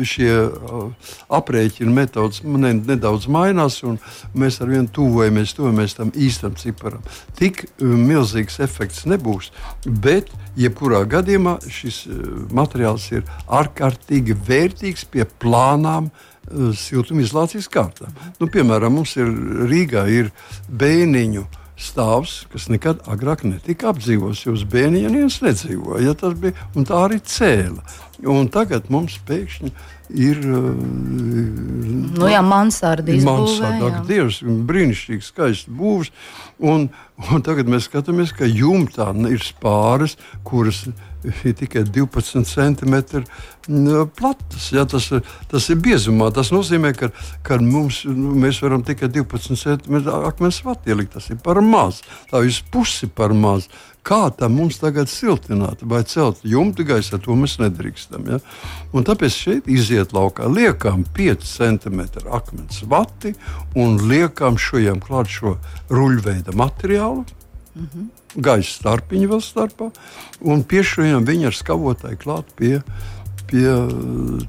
šie 0.07 0.31
uh, 0.45 1.11
aprēķina 1.33 1.95
metodas 1.95 2.43
ne, 2.45 2.73
nedaudz 2.77 3.27
mainās, 3.31 3.81
un 3.87 3.97
mēs 4.37 4.61
ar 4.61 4.71
vienu 4.71 4.89
tuvojamies, 4.93 5.55
tuvojamies 5.57 5.97
tam 5.97 6.13
īstam 6.15 6.57
ciparam. 6.59 7.05
Tik 7.39 7.65
uh, 7.65 7.85
milzīgs 7.97 8.61
efekts 8.63 9.05
nebūs, 9.09 9.51
bet 9.85 10.29
jebkurā 10.59 11.03
gadījumā 11.09 11.57
šis 11.69 12.03
uh, 12.07 12.19
materiāls 12.53 13.09
ir 13.15 13.25
ārkārtīgi 13.49 14.37
vērtīgs 14.47 15.07
pie 15.11 15.25
plānām 15.41 16.11
siltumizolācijas 16.49 17.69
kārtām. 17.71 18.13
Nu, 18.39 18.49
piemēram, 18.51 18.99
mums 18.99 19.15
ir 19.19 19.29
Rīgā 19.69 20.05
ir 20.11 20.31
bēniņu 20.67 21.45
stāvs, 21.81 22.43
kas 22.51 22.67
nekad 22.69 23.01
agrāk 23.09 23.43
netika 23.47 23.89
apdzīvots, 23.91 24.45
jo 24.45 24.53
uz 24.53 24.65
bēniņa 24.69 25.09
neviens 25.09 25.39
nedzīvoja. 25.41 26.03
Ja 26.05 26.15
tas 26.17 26.35
bija, 26.37 26.53
un 26.77 26.85
tā 26.87 26.99
arī 27.07 27.21
cēla. 27.25 27.85
Un 28.29 28.51
tagad 28.53 28.91
mums 28.93 29.15
pēkšņi 29.25 29.71
ir. 30.21 30.43
Nu, 30.45 32.27
jā, 32.29 32.41
mansarda 32.45 33.15
izbūvē. 33.15 33.47
Mansarda, 33.47 34.03
Dievs, 34.05 34.41
brīnišķīgi 34.45 35.25
skaists 35.25 35.71
būvs. 35.73 36.11
Un, 36.61 36.91
un 37.31 37.45
tagad 37.45 37.71
mēs 37.71 37.89
skatāmies, 37.89 38.35
ka 38.37 38.45
jumtā 38.45 39.09
ir 39.31 39.41
spāres, 39.41 40.19
kuras 40.45 40.83
ir 40.85 40.93
ir 41.23 41.53
tikai 41.57 41.83
12 41.83 42.43
centimetri 42.47 43.23
platas. 44.17 44.71
Ja, 44.71 44.85
tas, 44.85 45.09
tas 45.51 45.69
ir 45.69 45.79
biezumā. 45.83 46.31
Tas 46.33 46.51
nozīmē, 46.53 46.93
ka, 46.97 47.11
ka 47.45 47.59
mums, 47.61 48.03
nu, 48.09 48.33
mēs 48.41 48.61
varam 48.63 48.83
tikai 48.85 49.11
12 49.11 49.57
centimetru 49.59 50.23
akmens 50.27 50.61
vati 50.65 50.91
ielikt. 50.91 51.15
Tas 51.17 51.29
ir 51.29 51.39
par 51.43 51.61
maz. 51.65 52.01
Tā 52.31 52.43
ir 52.45 52.59
pusi 52.73 53.09
par 53.09 53.35
maz. 53.37 53.69
Kā 54.01 54.31
tam 54.33 54.55
mums 54.57 54.79
tagad 54.81 55.11
siltināt 55.13 55.83
vai 55.85 55.99
celt 56.09 56.39
jumtu 56.41 56.81
gaisā, 56.89 57.19
to 57.21 57.35
mēs 57.37 57.59
nedrīkstam. 57.61 58.31
Ja? 58.33 58.39
Un 58.97 59.05
tāpēc 59.05 59.35
šeit 59.35 59.69
iziet 59.69 60.15
laukā, 60.17 60.49
liekam 60.49 61.03
5 61.13 61.45
cm 61.45 62.01
akmens 62.33 62.81
vati 62.89 63.35
un 63.77 64.01
liekam 64.09 64.57
šojam 64.57 65.03
klāt 65.05 65.29
šo 65.29 65.53
ruļveida 65.93 66.57
materiālu. 66.57 67.27
Mm 67.75 67.85
-hmm 67.93 68.09
gaisa 68.35 68.77
starpiņu 68.77 69.29
vēl 69.31 69.43
starpā, 69.43 69.91
un 70.47 70.63
piešķirojam 70.67 71.27
viņu 71.27 71.49
ar 71.49 71.57
skavotāju 71.57 72.19
klāt 72.21 72.51
pie, 72.59 72.77
pie, 73.51 73.67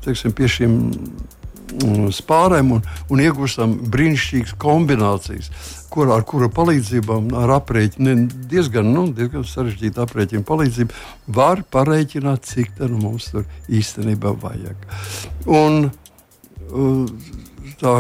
teiksim, 0.05 0.35
pie 0.37 0.49
šiem 0.51 0.77
mm, 0.83 2.11
spārēm 2.15 2.75
un, 2.77 2.85
un 3.11 3.23
iegūstam 3.25 3.75
brīnišķīgas 3.93 4.55
kombinācijas, 4.63 5.51
kur, 5.93 6.13
ar 6.15 6.25
kura 6.29 6.49
palīdzību, 6.53 7.19
ar 7.43 7.57
aprēķinu, 7.59 8.29
diezgan, 8.53 8.93
nu, 8.95 9.09
diezgan 9.17 9.45
sarežģītu 9.49 10.05
aprēķinu 10.07 10.47
palīdzību, 10.49 11.03
var 11.35 11.65
pareiķināt, 11.75 12.47
cik 12.49 12.77
tā 12.79 12.89
nu 12.93 13.03
mums 13.03 13.33
tur 13.35 13.49
īstenībā 13.73 14.37
vajag. 14.45 14.87
Un, 15.51 15.91
tā 17.83 17.99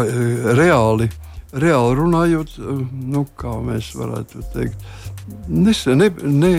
reāli 0.56 1.10
reāli 1.52 1.96
runājot, 1.98 2.56
nu, 3.12 3.26
kā 3.36 3.52
mēs 3.64 3.92
varētu 3.98 4.44
teikt, 4.54 4.86
Nesen, 5.46 6.00
ne, 6.00 6.08
ne, 6.26 6.50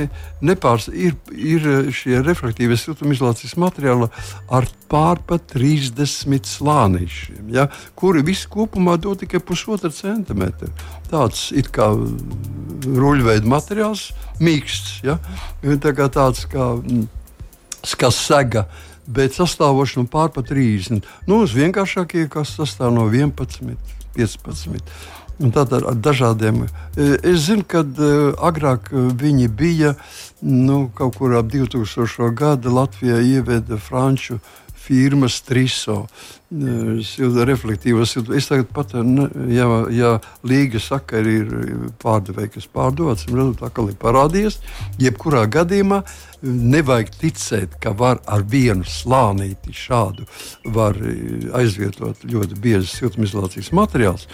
nepārs, 0.45 0.87
ir, 0.87 1.17
ir 1.35 1.65
šie 1.95 2.21
reflektīvie 2.23 2.77
siltumizolācijas 2.79 3.57
materiāli 3.59 4.07
ar 4.53 4.67
pārpa 4.91 5.35
30 5.51 6.47
slānīšiem, 6.47 7.49
ja, 7.55 7.67
kuri 7.99 8.23
visi 8.23 8.47
kopumā 8.51 8.95
dod 9.01 9.19
tikai 9.23 9.41
pusotru 9.43 9.91
centimetru. 9.93 10.71
Tāds 11.11 11.49
it 11.51 11.71
kā 11.75 11.89
ruļveida 12.87 13.49
materiāls, 13.51 14.11
mīksts, 14.43 15.01
ja, 15.07 15.17
tā 15.83 15.95
kā 15.97 16.07
tāds 16.13 16.47
kā, 16.51 16.71
kā 17.99 18.11
sega. 18.15 18.67
Bet 19.03 19.35
sastāvoši 19.35 19.99
no 19.99 20.07
pārpa 20.07 20.39
30. 20.47 21.03
Nu, 21.27 21.41
uz 21.43 21.51
vienkāršākie, 21.57 22.29
kas 22.31 22.53
sastāv 22.55 22.93
no 22.95 23.09
11, 23.11 23.75
15. 24.15 24.93
Tad 25.53 25.73
ar, 25.73 25.87
ar 25.89 25.95
dažādiem. 25.97 26.63
E, 26.63 27.07
es 27.33 27.47
zinu, 27.47 27.65
ka 27.65 27.81
uh, 27.81 28.35
agrāk 28.37 28.91
e, 28.93 29.07
viņi 29.17 29.47
bija 29.49 29.95
nu, 30.45 30.91
kaut 30.93 31.17
kur 31.17 31.33
ap 31.39 31.49
2000. 31.49 32.29
gada 32.37 32.69
Latvijā 32.69 33.17
ieveda 33.17 33.79
franču 33.81 34.37
firmas 34.83 35.41
Triso. 35.41 36.05
Reflektīvas, 36.53 38.13
es 38.37 38.47
tagad 38.49 38.67
pat, 38.75 38.91
ja, 39.49 39.65
ja 39.89 40.11
Līga 40.45 40.77
saka, 40.81 41.17
ir 41.17 41.47
pārdevēja, 42.01 42.51
kas 42.53 42.67
pārdodas, 42.69 43.25
atkal 43.25 43.89
ir 43.89 43.97
parādījies. 43.97 44.59
Jebkurā 45.01 45.47
gadījumā 45.49 46.03
nevajag 46.43 47.09
ticēt, 47.21 47.79
ka 47.81 47.95
var 47.97 48.21
ar 48.29 48.43
vienu 48.45 48.85
slānīti 48.85 49.73
šādu 49.73 50.27
var 50.75 50.99
aizvietot 51.57 52.21
ļoti 52.27 52.59
biezu 52.61 52.91
siltumizolācijas 52.91 53.71
materiālus. 53.73 54.27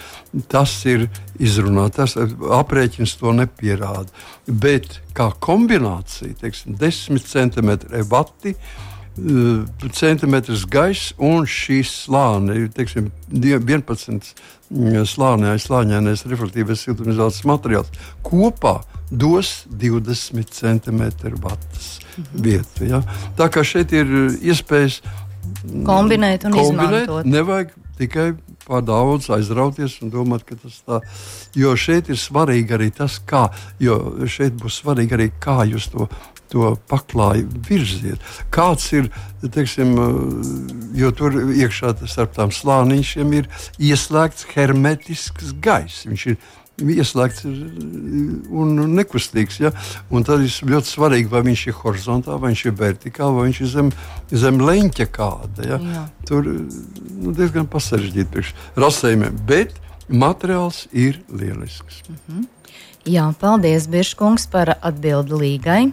Tas 0.50 0.74
ir 0.90 1.08
izrunāts, 1.40 1.96
tas 1.96 2.18
aprēķins 2.60 3.16
to 3.22 3.32
nepierāda. 3.38 4.10
Bet 4.50 5.00
kā 5.16 5.30
kombinācija, 5.40 6.36
teiksim, 6.42 6.76
10 6.80 7.24
centimetri 7.30 8.04
vati 8.10 8.56
Eh, 8.58 8.89
centimetrus 9.96 10.64
gaiss, 10.70 11.12
un 11.18 11.46
šīs 11.48 11.92
slāņi 12.06 12.56
ir 12.56 12.68
teiksim, 12.74 13.10
11 13.30 14.32
mm, 14.70 15.04
slāņains, 15.08 15.66
slāņainais 15.68 16.24
reflektīvais 16.30 16.84
siltumizolācijas 16.86 17.48
materiāls. 17.50 17.92
Kopā 18.26 18.80
dos 19.10 19.64
20 19.70 20.54
centimetru 20.54 21.40
vatas 21.42 21.98
mhm. 22.16 22.44
vietu. 22.46 22.86
Ja? 22.90 23.02
Tā 23.38 23.50
kā 23.52 23.64
šeit 23.66 23.92
ir 23.96 24.10
iespējas 24.40 25.00
kombinēt 25.86 26.46
un 26.46 26.56
kombinēt, 26.56 27.04
izmantot. 27.04 27.28
Nevajag 27.28 27.74
tikai 28.00 28.28
pār 28.64 28.84
daudz 28.86 29.28
aizrauties 29.34 29.98
un 30.04 30.12
domāt, 30.12 30.44
ka 30.46 30.56
tas 30.60 30.78
tā. 30.86 31.00
Jo 31.58 31.74
šeit 31.78 32.10
ir 32.12 32.20
svarīgi 32.20 32.76
arī 32.76 32.90
tas, 32.94 33.18
kā, 33.26 33.48
jo 33.82 33.98
šeit 34.30 34.56
būs 34.60 34.80
svarīgi 34.84 35.16
arī 35.16 35.30
kā 35.42 35.64
jūs 35.68 35.90
to 35.92 36.06
to 36.50 36.74
paklāju 36.90 37.48
virziet. 37.68 38.22
Kāds 38.54 38.88
ir, 38.96 39.10
teiksim, 39.42 39.94
jo 40.98 41.10
tur 41.16 41.36
iekšā 41.54 41.94
starp 42.04 42.34
tām 42.36 42.54
slānīšiem 42.54 43.36
ir 43.38 43.50
ieslēgts 43.78 44.48
hermetisks 44.54 45.54
gaiss. 45.62 46.06
Viņš 46.10 46.26
ir 46.32 46.40
ieslēgts 46.80 47.44
un 47.46 48.78
nekustīgs. 48.94 49.60
Ja? 49.62 49.72
Un 50.12 50.24
tad 50.26 50.44
ir 50.44 50.54
ļoti 50.72 50.90
svarīgi, 50.90 51.30
vai 51.32 51.42
viņš 51.46 51.66
ir 51.68 51.78
horizontāli, 51.82 52.42
vai 52.42 52.52
viņš 52.54 52.64
ir 52.66 52.76
vertikāli, 52.80 53.36
vai 53.36 53.48
viņš 53.48 53.60
ir 53.60 53.72
zem, 53.74 53.92
zem 54.44 54.62
leņķa 54.64 55.08
kāda. 55.14 55.66
Ja? 55.66 55.80
Jā. 55.94 56.04
Tur 56.28 56.48
nu, 56.50 57.34
diezgan 57.36 57.68
pasažģīti 57.70 58.30
priekš 58.32 58.54
rasējumiem, 58.80 59.42
bet 59.48 59.76
materiāls 60.10 60.86
ir 60.90 61.20
lielisks. 61.28 62.02
-hmm. 62.08 62.48
Jā, 63.08 63.30
paldies, 63.40 63.86
Biržkungs, 63.88 64.46
par 64.52 64.74
atbildi 64.76 65.32
līgai. 65.32 65.92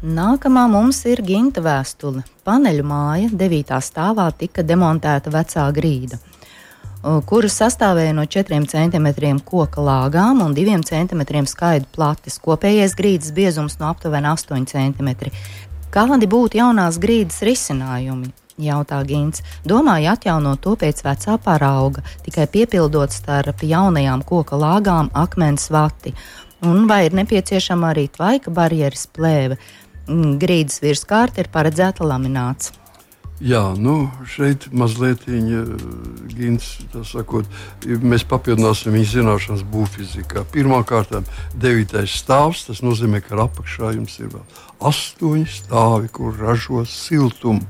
Nākamā 0.00 0.62
mums 0.64 1.02
ir 1.04 1.20
ginta 1.20 1.60
vēstule. 1.60 2.22
Paneļu 2.48 2.84
māja 2.88 3.26
9. 3.36 3.74
stāvā 3.84 4.30
tika 4.32 4.62
demontēta 4.64 5.28
vecā 5.28 5.66
grīda, 5.76 6.16
kuras 7.28 7.58
sastāvēja 7.60 8.14
no 8.16 8.24
4 8.24 8.62
cm 8.64 9.34
koka 9.44 9.84
lāgām 9.84 10.40
un 10.40 10.54
2 10.56 10.78
cm 10.88 11.44
skaidu 11.44 11.84
plates. 11.92 12.38
Kopējais 12.40 12.96
grīdas 12.96 13.34
biezums 13.36 13.76
no 13.76 13.90
aptuveni 13.92 14.32
8 14.32 14.64
cm. 14.72 15.10
Kādi 15.92 16.30
būtu 16.32 16.62
jaunās 16.62 16.96
grīdas 16.96 17.42
risinājumi? 17.44 18.32
Jautā 18.56 19.02
Gins. 19.04 19.44
Domāju 19.68 20.14
atjaunot 20.14 20.62
to 20.64 20.78
pēc 20.80 21.04
vecā 21.04 21.36
parauga, 21.44 22.00
tikai 22.24 22.48
piepildot 22.48 23.12
starp 23.12 23.60
jaunajām 23.68 24.24
koka 24.24 24.56
lāgām 24.56 25.12
akmens 25.12 25.68
vati. 25.68 26.14
Un 26.64 26.88
vai 26.88 27.06
ir 27.06 27.14
nepieciešama 27.16 27.92
arī 27.92 28.08
tvaika 28.12 28.52
barjeras 28.52 29.06
plēve? 29.12 29.60
Mm, 30.10 30.38
grīdas 30.42 30.80
virskārta 30.82 31.44
ir 31.44 31.50
paredzēta 31.54 32.02
lamināts. 32.02 32.72
Jā, 33.40 33.70
nu, 33.78 34.10
šeit 34.28 34.66
mazliet 34.76 35.22
gins, 35.24 36.66
sakot, 37.08 37.46
mēs 37.86 38.26
papildināsim 38.28 38.92
viņa 38.92 39.08
zināšanas 39.14 39.62
būvfizikā. 39.70 40.42
Pirmkārt, 40.52 41.14
devītais 41.56 42.18
stāvs, 42.20 42.66
tas 42.66 42.82
nozīmē, 42.84 43.22
ka 43.24 43.38
apakšā 43.46 43.94
jums 43.96 44.18
ir 44.20 44.28
vēl 44.34 44.44
astoņi 44.90 45.46
stāvi, 45.54 46.12
kur 46.12 46.36
ražo 46.36 46.84
siltumu. 46.84 47.64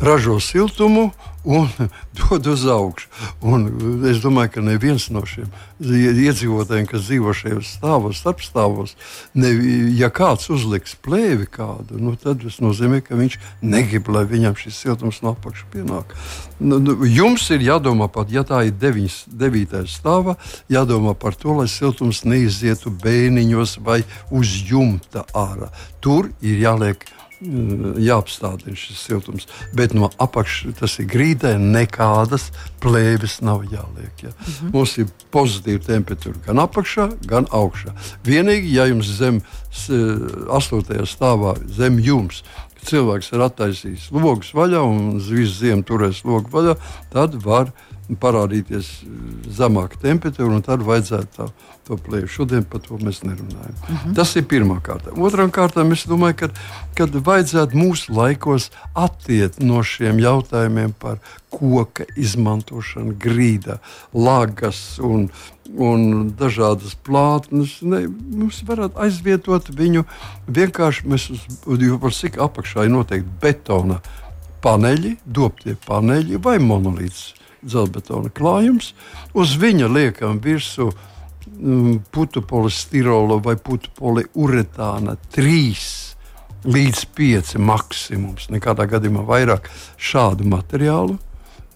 Ražo 0.00 0.40
siltumu 0.42 1.10
un 1.44 1.68
dod 2.18 2.46
uz 2.46 2.64
augšu. 2.66 3.08
Un 3.44 3.66
es 4.08 4.20
domāju, 4.24 4.54
ka 4.56 4.64
neviens 4.64 5.10
no 5.12 5.24
šiem 5.28 5.50
iedzīvotājiem, 5.84 6.86
kas 6.88 7.04
dzīvo 7.04 7.34
šajos 7.36 7.72
stāvos, 7.76 8.20
starpstāvos, 8.22 8.94
ne, 9.36 9.50
ja 9.98 10.08
kāds 10.14 10.48
uzliks 10.52 10.96
plēvi 11.04 11.48
kādu, 11.52 11.98
nu, 12.00 12.14
tad 12.20 12.40
tas 12.44 12.60
nozīmē, 12.64 13.02
ka 13.04 13.18
viņš 13.18 13.36
negrib, 13.62 14.08
lai 14.14 14.24
viņam 14.30 14.56
šis 14.58 14.80
siltums 14.86 15.20
no 15.24 15.34
apakšas 15.34 15.68
pienāk. 15.74 16.14
Nu, 16.60 16.78
nu, 16.80 16.96
jums 17.08 17.44
ir 17.52 17.66
jādomā 17.66 18.08
par, 18.12 18.30
ja 18.32 18.44
tā 18.46 18.62
ir 18.68 18.78
9, 18.80 19.26
9. 19.34 19.82
stāva, 19.90 20.38
jādomā 20.72 21.16
par 21.18 21.36
to, 21.36 21.58
lai 21.58 21.68
siltums 21.68 22.22
neizietu 22.24 22.94
bēniņos 23.04 23.78
vai 23.84 24.00
uz 24.32 24.54
jumta 24.70 25.26
ārā. 25.36 25.68
Tur 26.00 26.30
ir 26.40 26.62
jāliek 26.62 27.04
jāapstādina 28.04 28.76
šis 28.78 29.00
siltums. 29.06 29.48
Bet 29.76 29.94
no 29.94 30.10
apakšas 30.22 30.78
tas 30.80 30.98
ir 31.02 31.08
grīdē, 31.10 31.54
nekādas 31.58 32.50
plēves 32.82 33.40
nav 33.44 33.64
jāliek. 33.70 34.22
Ja. 34.22 34.30
Mm 34.30 34.52
-hmm. 34.52 34.72
Mums 34.72 34.98
ir 34.98 35.06
pozitīva 35.32 35.84
temperatūra 35.86 36.44
gan 36.46 36.58
apakšā, 36.58 37.10
gan 37.26 37.46
augšā. 37.50 37.94
Vienīgi, 38.24 38.74
ja 38.74 38.86
jums 38.86 39.06
zem 39.06 39.42
astotajā 40.50 41.06
stāvā 41.06 41.56
zem 41.66 41.98
jums 41.98 42.42
cilvēks 42.84 43.32
ir 43.32 43.40
attaisījis 43.40 44.10
logus 44.12 44.52
vaļā 44.54 44.82
un 44.84 45.18
visu 45.18 45.54
ziemu 45.54 45.82
turēs 45.82 46.24
logu 46.24 46.50
vaļā, 46.52 46.76
tad 47.12 47.34
var 47.44 47.72
parādīties 48.20 48.88
zemāka 49.56 49.96
temperatūra, 50.02 50.58
un 50.58 50.64
tad 50.64 50.82
vajadzētu 50.84 51.30
tā, 51.36 51.46
to 51.88 51.96
plēšu. 52.00 52.32
Šodien 52.38 52.64
par 52.68 52.82
to 52.84 52.98
mēs 53.00 53.22
nerunājam. 53.24 53.72
Uh 53.72 53.90
mhm. 53.90 53.96
-huh. 54.04 54.14
Tas 54.16 54.36
ir 54.36 54.44
pirmā 54.48 54.80
kārta. 54.80 55.12
Otrām 55.16 55.50
kārtām 55.50 55.92
es 55.92 56.06
domāju, 56.06 56.34
ka 56.34 56.48
kad 56.94 57.14
vajadzētu 57.14 57.76
mūsu 57.76 58.14
laikos 58.14 58.70
attiekt 58.94 59.60
no 59.60 59.82
šiem 59.82 60.18
jautājumiem 60.18 60.92
par 60.98 61.18
koka 61.50 62.04
izmantošanu, 62.16 63.14
grīda, 63.18 63.78
lagas 64.12 64.98
un, 64.98 65.28
un 65.76 66.30
dažādas 66.38 66.94
plātnes. 67.06 67.82
Ne, 67.82 68.08
mums 68.08 68.62
varētu 68.66 68.98
aizvietot 68.98 69.70
viņu 69.70 70.04
vienkārši, 70.46 71.06
mēs 71.06 71.30
uz, 71.30 71.40
jo 71.80 71.98
par 71.98 72.12
cik 72.12 72.38
apakšā 72.38 72.84
ir 72.84 72.90
noteikti 72.90 73.30
betona 73.40 74.00
paneļi, 74.64 75.16
dobtie 75.24 75.76
paneļi 75.86 76.40
vai 76.42 76.58
monolīts 76.58 77.34
dzelzbetona 77.64 78.32
klājums. 78.34 78.92
Uz 79.34 79.56
viņa 79.60 79.90
liekam 79.90 80.40
virsū 80.44 80.90
um, 80.90 82.00
putu 82.14 82.42
polistirola 82.46 83.40
vai 83.42 83.56
putu 83.56 83.92
poliuretāna 83.98 85.16
trīs 85.34 86.14
līdz 86.64 87.04
pieci 87.16 87.60
maksimums. 87.60 88.48
Nekādā 88.52 88.86
gadījumā 88.88 89.24
vairāk 89.28 89.68
šādu 90.00 90.46
materiālu 90.48 91.18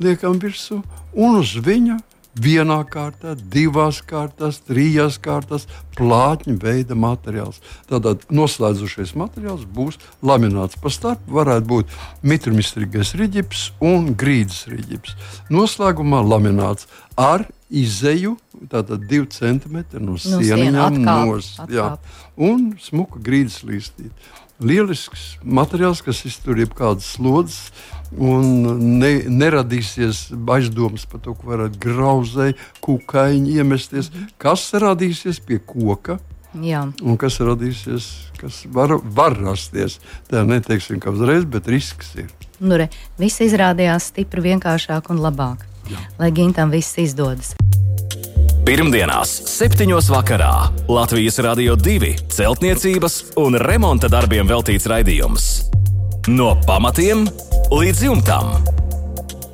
liekam 0.03 0.39
virsū 0.41 0.81
un 1.19 1.41
uz 1.41 1.57
viņa 1.65 1.99
vienā 2.37 2.79
kārtā, 2.89 3.35
divās 3.35 4.01
kārtās, 4.07 4.61
trijās 4.67 5.19
kārtās 5.23 5.67
plātņu 5.97 6.59
veida 6.63 6.97
materiāls. 6.99 7.61
Tātad 7.91 8.25
noslēdzošais 8.31 9.15
materiāls 9.19 9.65
būs 9.65 9.99
lamināts. 10.23 10.79
Pa 10.81 10.93
starp 10.93 11.25
varētu 11.27 11.67
būt 11.73 11.99
mitrumistrīgais 12.23 13.15
riģips 13.19 13.69
un 13.85 14.13
grīdas 14.19 14.67
riģips. 14.71 15.17
Noslēgumā 15.51 16.23
lamināts 16.27 16.89
ar 17.19 17.49
izēju, 17.69 18.37
tātad 18.73 19.05
2 19.11 19.27
cm 19.35 19.83
no 20.05 20.17
sienām 20.23 21.01
nost. 21.05 21.65
Un 22.39 22.75
smuka 22.81 23.21
grīdas 23.23 23.63
līstīt. 23.67 24.13
lielisks 24.59 25.39
materiāls, 25.43 26.03
kas 26.03 26.25
iztur 26.27 26.59
jebkādas 26.59 27.07
slodzes. 27.15 27.71
Un 28.17 28.47
ne, 28.99 29.11
neradīsies 29.29 30.29
aizdomas 30.33 31.05
par 31.11 31.21
to, 31.25 31.35
ka 31.37 31.51
varētu 31.51 31.83
grauzēji, 31.83 32.57
kukaiņi 32.85 33.59
iemesties. 33.61 34.11
Kas 34.41 34.65
radīsies 34.73 35.43
pie 35.45 35.61
koka? 35.61 36.17
Jā. 36.65 36.87
Un 37.05 37.19
kas 37.21 37.37
radīsies, 37.45 38.09
kas 38.41 38.63
var, 38.73 38.97
var 39.05 39.37
rasties. 39.37 39.99
Tā 40.31 40.47
neteiksim, 40.49 41.03
ka 41.03 41.13
uzreiz, 41.13 41.45
bet 41.45 41.69
risks 41.69 42.15
ir. 42.17 42.33
Nu, 42.59 42.79
re, 42.81 42.89
viss 43.21 43.45
izrādījās 43.45 44.09
stipri 44.15 44.49
vienkāršāk 44.49 45.13
un 45.13 45.21
labāk. 45.23 45.67
Jā. 45.93 46.01
Lai 46.21 46.33
Gintam 46.35 46.73
viss 46.73 46.97
izdodas. 47.01 47.55
Pirmdienās, 48.69 49.31
7. 49.49 49.89
vakarā 50.13 50.69
Latvijas 50.93 51.39
Rādio 51.41 51.77
2 51.81 52.11
celtniecības 52.35 53.15
un 53.41 53.57
remonta 53.63 54.11
darbiem 54.13 54.49
veltīts 54.49 54.89
raidījums. 54.91 55.47
No 56.29 56.51
pamatiem 56.67 57.25
līdz 57.69 58.03
jumtam. 58.05 58.47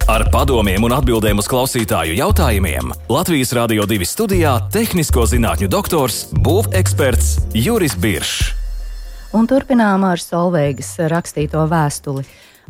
Ar 0.07 0.23
padomiem 0.31 0.85
un 0.87 0.93
atbildēm 0.95 1.41
uz 1.43 1.49
klausītāju 1.51 2.15
jautājumiem 2.15 2.93
Latvijas 3.11 3.51
Rādio 3.57 3.87
2 3.91 4.07
studijā- 4.07 4.53
tehnisko 4.77 5.25
zinātņu 5.27 5.69
doktors, 5.69 6.29
būveksperts 6.31 7.41
Juris 7.55 7.97
Biršs. 7.97 8.55
Un 9.35 9.49
turpinām 9.51 10.05
ar 10.05 10.19
Solveigas 10.19 10.95
rakstīto 10.97 11.67
vēstuli. 11.67 12.25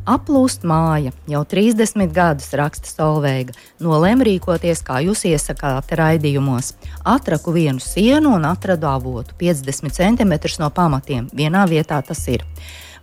Aplūst 0.06 0.64
māja, 0.64 1.12
jau 1.28 1.44
30 1.44 2.12
gadus 2.12 2.48
raksta 2.50 2.88
Solveiga, 2.88 3.52
nolēma 3.80 4.24
rīkoties, 4.24 4.82
kā 4.82 5.04
jūs 5.04 5.24
iesakāt 5.28 5.92
raidījumos. 5.92 6.72
Atraku 7.04 7.52
vienu 7.52 7.80
sienu 7.80 8.34
un 8.34 8.44
atradu 8.44 8.86
avotu 8.86 9.34
50 9.38 9.92
cm 9.92 10.58
no 10.58 10.70
pamatiem. 10.70 11.30
Vienā 11.30 11.68
vietā 11.68 12.02
tas 12.06 12.28
ir. 12.28 12.44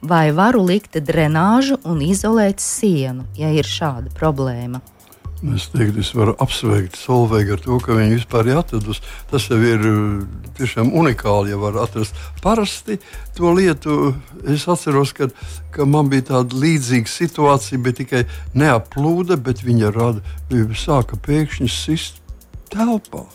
Vai 0.01 0.31
varu 0.33 0.63
likt 0.65 0.97
drenāžu 0.97 1.77
un 1.85 1.99
izolēt 2.01 2.61
sienu, 2.63 3.27
ja 3.37 3.51
ir 3.53 3.67
šāda 3.69 4.09
problēma? 4.17 4.81
Es 5.41 5.67
teiktu, 5.73 6.03
es 6.03 6.11
varu 6.13 6.35
apsveikt 6.41 6.97
Solveigu 6.97 7.55
ar 7.55 7.61
to, 7.61 7.79
ka 7.81 7.95
viņi 7.97 8.19
vispār 8.19 8.49
ir 8.51 8.59
atradusi. 8.59 9.01
Tas 9.31 9.47
jau 9.49 9.57
ir 9.57 9.81
uh, 9.89 10.19
tiešām 10.57 10.91
unikāli, 10.93 11.49
ja 11.49 11.57
var 11.57 11.79
atrast. 11.81 12.17
Parasti 12.43 12.99
to 13.37 13.49
lietu 13.57 14.13
es 14.45 14.67
atceros, 14.69 15.15
kad, 15.17 15.33
ka 15.73 15.89
man 15.89 16.13
bija 16.13 16.27
tāda 16.29 16.61
līdzīga 16.61 17.09
situācija, 17.09 17.81
bet 17.81 17.97
tikai 18.03 18.23
neaplūda, 18.53 19.37
bet 19.41 19.65
viņa 19.65 19.93
rada, 19.97 20.21
sāka 20.77 21.17
pēkšņi 21.17 21.69
sist 21.73 22.21
telpā. 22.69 23.25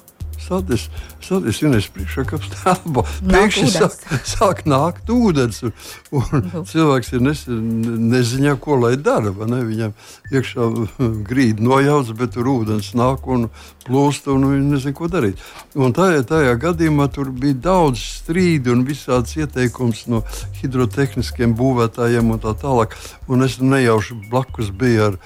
Sadis, 0.46 0.87
sadis 1.24 1.59
Ines 1.66 1.88
priekšakāps 1.90 2.52
telpā. 2.54 3.02
Pēkšņi 3.26 3.70
sāk, 3.74 3.96
sāk 4.28 4.62
nākt 4.68 5.11
ūdens. 5.11 5.62
Un, 5.66 5.72
un 6.14 6.44
nu. 6.52 6.62
cilvēks 6.70 7.11
ir 7.16 7.24
nes, 7.26 7.42
neziņā, 7.50 8.54
ko 8.62 8.78
lai 8.85 8.94
dara. 9.00 9.32
Viņam 9.35 9.96
iekšā 10.30 10.68
grīda 11.30 11.66
nojauts, 11.66 12.14
bet 12.18 12.37
tur 12.37 12.52
ūdens 12.52 12.92
nāk 12.98 13.26
un 13.26 13.48
plūst, 13.87 14.30
un 14.30 14.46
viņš 14.52 14.70
nezina, 14.70 14.96
ko 14.98 15.11
darīt. 15.11 15.42
Un 15.74 15.94
tajā, 15.96 16.22
tajā 16.30 16.54
gadījumā 16.62 17.09
tur 17.14 17.32
bija 17.35 17.59
daudz 17.66 18.02
strīdu 18.20 18.76
un 18.76 18.87
visādas 18.87 19.35
ieteikums 19.38 20.06
no 20.12 20.22
hidrotehniskiem 20.61 21.59
būvētājiem 21.59 22.35
un 22.35 22.42
tā 22.42 22.54
tālāk. 22.62 22.94
Un 23.26 23.42
es 23.46 23.59
nejauši 23.62 24.20
blakus 24.30 24.70
biju 24.70 25.11
ar, 25.11 25.20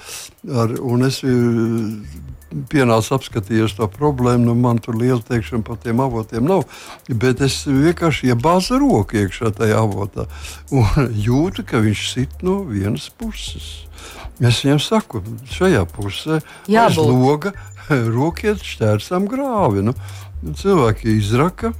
ar 0.65 0.77
un 0.81 1.09
es 1.09 1.21
pienāca 2.71 3.15
apskatījos 3.17 3.75
to 3.77 3.87
problēmu. 3.91 4.49
Nu, 4.49 4.55
man 4.57 4.81
tur 4.83 4.97
liela 4.99 5.21
teikšana 5.25 5.65
par 5.67 5.79
tiem 5.83 6.01
avotiem 6.03 6.47
nav. 6.47 6.65
Bet 7.07 7.43
es 7.45 7.61
vienkārši 7.67 8.31
iebāzu 8.33 8.79
roku 8.81 9.21
iekšā 9.21 9.53
tajā 9.57 9.79
avotā 9.81 10.27
un 10.71 11.11
jūtu, 11.27 11.65
ka 11.67 11.83
viņš 11.83 12.07
sit 12.13 12.43
no 12.45 12.61
vienas 12.67 13.09
puses. 13.13 13.87
Es 14.41 14.63
viņam 14.63 14.79
saku, 14.81 15.21
šajā 15.53 15.85
pusē 15.93 16.39
aiz 16.65 16.97
loga 16.97 17.53
rokiet 18.17 18.63
šķērsām 18.65 19.29
grāvi. 19.29 19.85
Nu, 19.85 19.95
cilvēki 20.57 21.17
izraka, 21.19 21.75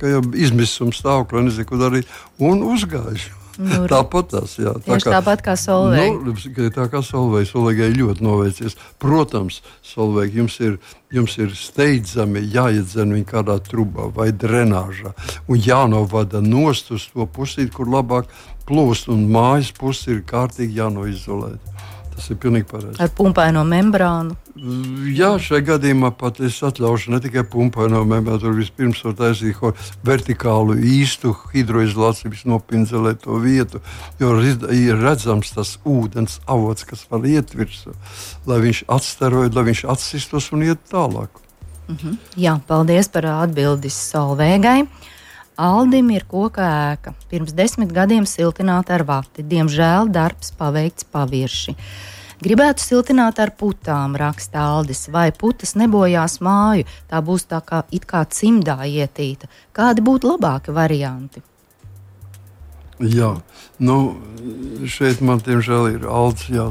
ka 0.00 0.12
jau 0.16 0.22
izmisuma 0.36 0.94
stāvoklī 0.96 1.46
nezinu, 1.46 1.68
ko 1.68 1.80
darīt, 1.80 2.14
un 2.40 2.64
uzgājuši. 2.64 3.35
Nu, 3.56 3.86
tāpat 3.88 4.30
tas, 4.34 4.56
jā. 4.60 4.74
Tā 4.84 4.98
kā, 5.00 5.12
tāpat 5.16 5.42
kā 5.44 5.54
Solveiga. 5.56 6.18
Nu, 6.26 6.70
tā 6.74 6.86
kā 6.92 7.00
Solveiga, 7.04 7.48
Solveigai 7.48 7.88
ļoti 7.94 8.24
noveicies. 8.24 8.76
Protams, 9.02 9.62
Solveiga, 9.86 10.42
jums 10.42 10.58
ir, 10.60 10.76
jums 11.14 11.36
ir 11.40 11.54
steidzami 11.56 12.44
jāiedzen 12.52 13.14
viņa 13.16 13.30
kādā 13.30 13.56
trubā 13.64 14.10
vai 14.12 14.28
drenāžā 14.32 15.14
un 15.48 15.62
jānovada 15.62 16.42
nost 16.44 16.92
uz 16.92 17.08
to 17.12 17.24
pusīt, 17.24 17.72
kur 17.72 17.88
labāk 17.88 18.28
plūst, 18.68 19.08
un 19.12 19.24
mājas 19.32 19.72
pusi 19.76 20.16
ir 20.16 20.24
kārtīgi 20.26 20.80
jānoizolē. 20.82 21.56
Tas 22.16 22.30
ir 22.32 22.38
pilnīgi 22.40 22.64
pareizi. 22.70 22.96
Ar 23.02 23.10
pumpaino 23.12 23.62
membrānu. 23.68 24.36
Jā, 25.12 25.34
šajā 25.42 25.64
gadījumā 25.66 26.14
pat 26.16 26.38
es 26.46 26.62
atļaušu 26.64 27.12
ne 27.12 27.20
tikai 27.20 27.42
pumpaino 27.52 28.00
membrānu, 28.08 28.40
tur 28.40 28.54
vispirms 28.56 29.02
var 29.04 29.16
taisīt 29.18 29.60
vertikālu 30.06 30.78
īstu 30.80 31.34
hidroizolāciju, 31.52 32.32
nopinzelēt 32.48 33.20
to 33.26 33.36
vietu, 33.42 33.82
jo 34.20 34.32
ir 34.40 34.96
redzams 35.02 35.52
tas 35.52 35.76
ūdens 35.84 36.40
avots, 36.48 36.88
kas 36.88 37.04
var 37.10 37.28
iet 37.28 37.52
virsū, 37.52 37.92
lai 38.48 38.62
viņš 38.64 38.86
atstaroja, 38.96 39.52
lai 39.52 39.66
viņš 39.68 39.84
atsistos 39.92 40.48
un 40.56 40.64
iet 40.70 40.80
tālāk. 40.88 41.42
Mm 41.88 41.96
-hmm. 41.96 42.16
Jā, 42.36 42.60
paldies 42.66 43.08
par 43.08 43.26
atbildi 43.26 43.90
Solvēgai. 43.90 44.86
Aldim 45.56 46.10
ir 46.12 46.26
koka 46.28 46.64
ēka. 46.92 47.14
Pirms 47.30 47.54
desmit 47.56 47.92
gadiem 47.96 48.26
siltināta 48.28 48.92
ar 48.98 49.06
vati. 49.08 49.44
Diemžēl 49.46 50.10
darbs 50.12 50.52
paveikts 50.58 51.08
pavirši. 51.08 51.72
Gribētu 52.44 52.84
siltināt 52.84 53.38
ar 53.40 53.54
putām, 53.56 54.12
raksta 54.20 54.60
Aldis, 54.74 55.06
vai 55.08 55.30
putas 55.32 55.72
nebojās 55.72 56.42
māju, 56.44 56.84
tā 57.08 57.22
būs 57.24 57.46
tā 57.48 57.62
kā 57.64 57.86
it 57.88 58.04
kā 58.04 58.26
cimdā 58.28 58.82
ietīta. 58.84 59.48
Kādi 59.72 60.04
būtu 60.04 60.34
labāki 60.34 60.74
varianti? 60.76 61.40
Jā, 63.00 63.38
nu, 63.80 63.96
šeit 64.84 65.22
man 65.24 65.40
tiemžēl 65.40 65.88
ir 65.94 66.04
Aldis 66.04 66.50
jā, 66.52 66.66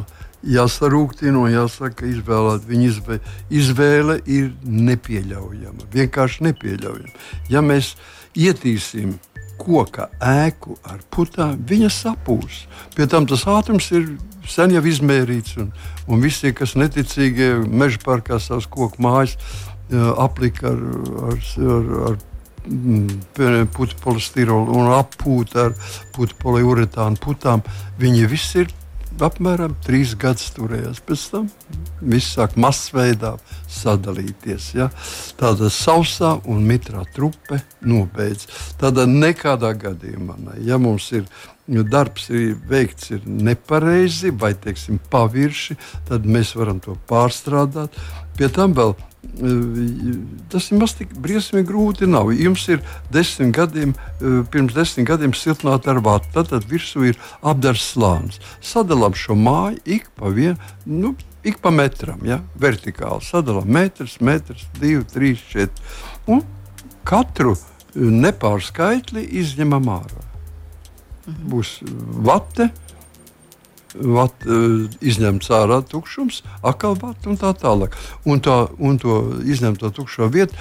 jāsarūktina 0.45 1.41
un 1.41 1.53
jāsaka, 1.53 2.05
izvēlēt. 2.13 2.65
Viņa 2.69 2.87
izvēle, 2.91 3.19
izvēle 3.49 4.19
ir 4.29 4.51
nepieļaujama, 4.61 5.89
vienkārši 5.93 6.45
nepieļaujama. 6.51 7.25
Ja 7.49 7.65
mēs 7.65 7.95
ietīsim 8.35 9.15
koka 9.59 10.09
ēku 10.19 10.75
ar 10.83 10.99
putām, 11.13 11.55
viņa 11.67 11.89
sapūs. 11.93 12.65
Pie 12.95 13.07
tam 13.11 13.27
tas 13.29 13.45
ātrums 13.47 13.87
ir 13.95 14.09
sen 14.49 14.75
jau 14.75 14.83
izmērīts, 14.85 15.57
un, 15.61 15.71
un 16.11 16.21
visi, 16.23 16.51
kas 16.53 16.75
neticīgi 16.77 17.53
meža 17.65 18.01
parkā 18.03 18.39
savus 18.41 18.67
koku 18.69 19.01
mājas 19.01 19.37
aplika 20.19 20.71
ar, 20.71 20.81
ar, 21.29 21.41
ar, 21.75 21.91
ar 22.09 22.17
mm, 22.67 23.67
putu 23.75 23.97
polistirolu 24.03 24.75
un 24.79 24.91
apūta 24.97 25.69
ar 25.69 25.75
putu 26.15 26.37
poliuretānu 26.41 27.21
putām, 27.21 27.63
viņi 28.01 28.29
visi 28.31 28.65
ir 28.65 28.73
apmēram 29.23 29.77
trīs 29.85 30.15
gadus 30.19 30.51
turējās. 30.57 31.01
Pēc 31.05 31.29
tam 31.31 31.51
viss 32.01 32.35
sāk 32.35 32.55
masveidā 32.59 33.35
sadalīties. 33.71 34.71
Ja? 34.75 34.89
Tāda 35.39 35.71
sausā 35.73 36.35
un 36.49 36.65
mitrā 36.67 37.05
trupe 37.15 37.61
nobeidz. 37.85 38.47
Tāda 38.81 39.07
nekādā 39.09 39.73
gadījumā, 39.79 40.37
ne. 40.47 40.59
ja 40.67 40.79
mums 40.81 41.11
ir 41.15 41.27
darbs 41.65 42.29
ir 42.29 42.53
veikts 42.69 43.09
ir 43.15 43.25
nepareizi 43.25 44.29
vai 44.29 44.53
teiksim, 44.53 44.99
pavirši, 45.09 45.77
tad 46.09 46.27
mēs 46.29 46.53
varam 46.57 46.79
to 46.83 46.97
pārstrādāt. 47.09 47.95
Pie 48.37 48.51
tam 48.53 48.75
vēl 48.77 48.93
Tas 50.49 50.69
ir 50.69 50.79
maz 50.79 50.93
tik 50.95 51.11
briesmīgi 51.19 51.67
grūti. 51.67 52.07
Nav. 52.09 52.31
Jums 52.37 52.67
ir 52.71 52.81
desmit 53.13 53.55
gadiem, 53.57 53.95
pirms 54.53 54.75
desmit 54.75 55.07
gadiem 55.09 55.33
siltināta 55.35 55.91
ar 55.95 56.01
vātu. 56.05 56.29
Tad, 56.35 56.51
tad 56.53 56.67
virsū 56.69 57.07
ir 57.09 57.19
apdars 57.43 57.83
slānis. 57.93 58.39
Sadalām 58.63 59.17
šo 59.17 59.37
māju 59.39 59.81
ik 59.97 60.07
pa 60.15 60.31
vienu. 60.31 60.55
Nu, 60.85 61.15
Ik 61.45 61.59
pa 61.61 61.69
metram, 61.69 62.23
ja, 62.25 62.39
vertikāli 62.57 63.21
sadalām 63.21 63.69
metrs, 63.69 64.17
metrs, 64.19 64.65
divi, 64.79 65.03
trīs, 65.13 65.43
četri. 65.51 65.83
Un 66.25 66.41
katru 67.05 67.53
nepārskaitli 67.95 69.27
izņemam 69.41 69.91
ārā. 69.99 70.23
Mhm. 71.25 71.45
Būs 71.51 71.77
vate, 72.25 72.69
vat, 73.95 74.33
eh, 74.45 74.97
izņemts 75.01 75.49
ārā 75.49 75.81
tukšums, 75.85 76.41
atkal 76.63 76.97
vats 76.99 77.25
un 77.25 77.37
tā 77.37 77.53
tālāk. 77.53 77.93
Un, 78.25 78.41
tā, 78.41 78.69
un 78.79 78.97
to 78.97 79.41
izņemto 79.45 79.93
tukšo 79.93 80.29
vietu 80.31 80.55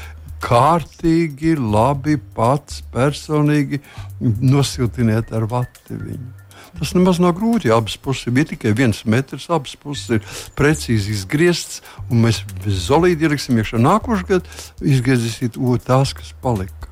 kārtīgi, 0.44 1.56
labi, 1.56 2.18
pats 2.36 2.82
personīgi 2.92 3.80
nosiltiniet 4.20 5.32
ar 5.32 5.46
vati 5.48 5.96
viņu. 5.96 6.43
Tas 6.78 6.94
nemaz 6.96 7.20
nav 7.22 7.36
grūti. 7.38 7.70
Abas 7.74 7.96
puses 8.00 8.32
bija 8.34 8.50
tikai 8.54 8.74
viens 8.76 9.04
metrs, 9.06 9.46
abas 9.52 9.76
puses 9.80 10.18
ir 10.18 10.40
precīzi 10.58 11.14
izgrieztas, 11.14 11.82
un 12.08 12.24
mēs 12.26 12.42
bez 12.64 12.88
zolīti 12.88 13.28
ieliksim 13.28 13.60
iekšā 13.60 13.82
nākošais 13.82 14.26
gads, 14.30 14.72
izgriezīsim 14.82 15.54
tās, 15.84 16.16
kas 16.16 16.34
palika. 16.42 16.90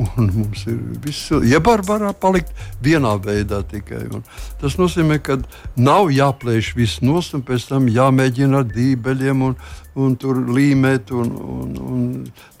Un 0.00 0.30
mums 0.32 0.62
ir 0.70 0.78
viss, 1.04 1.28
var 1.76 1.82
palikt 2.16 2.52
vienā 2.80 3.12
veidā 3.20 3.60
tikai. 3.68 4.06
Un 4.16 4.24
tas 4.60 4.78
nozīmē, 4.80 5.18
ka 5.20 5.36
nav 5.76 6.08
jāplēš 6.14 6.72
viss 6.78 7.02
nos, 7.04 7.32
un 7.36 7.44
pēc 7.44 7.68
tam 7.68 7.90
jāmēģina 7.92 8.62
ar 8.62 8.70
dībeļiem 8.72 9.44
un, 9.50 9.56
un 9.94 10.16
tur 10.16 10.40
līmēt. 10.48 11.12
Un, 11.12 11.36
un, 11.36 11.76
un 11.76 12.02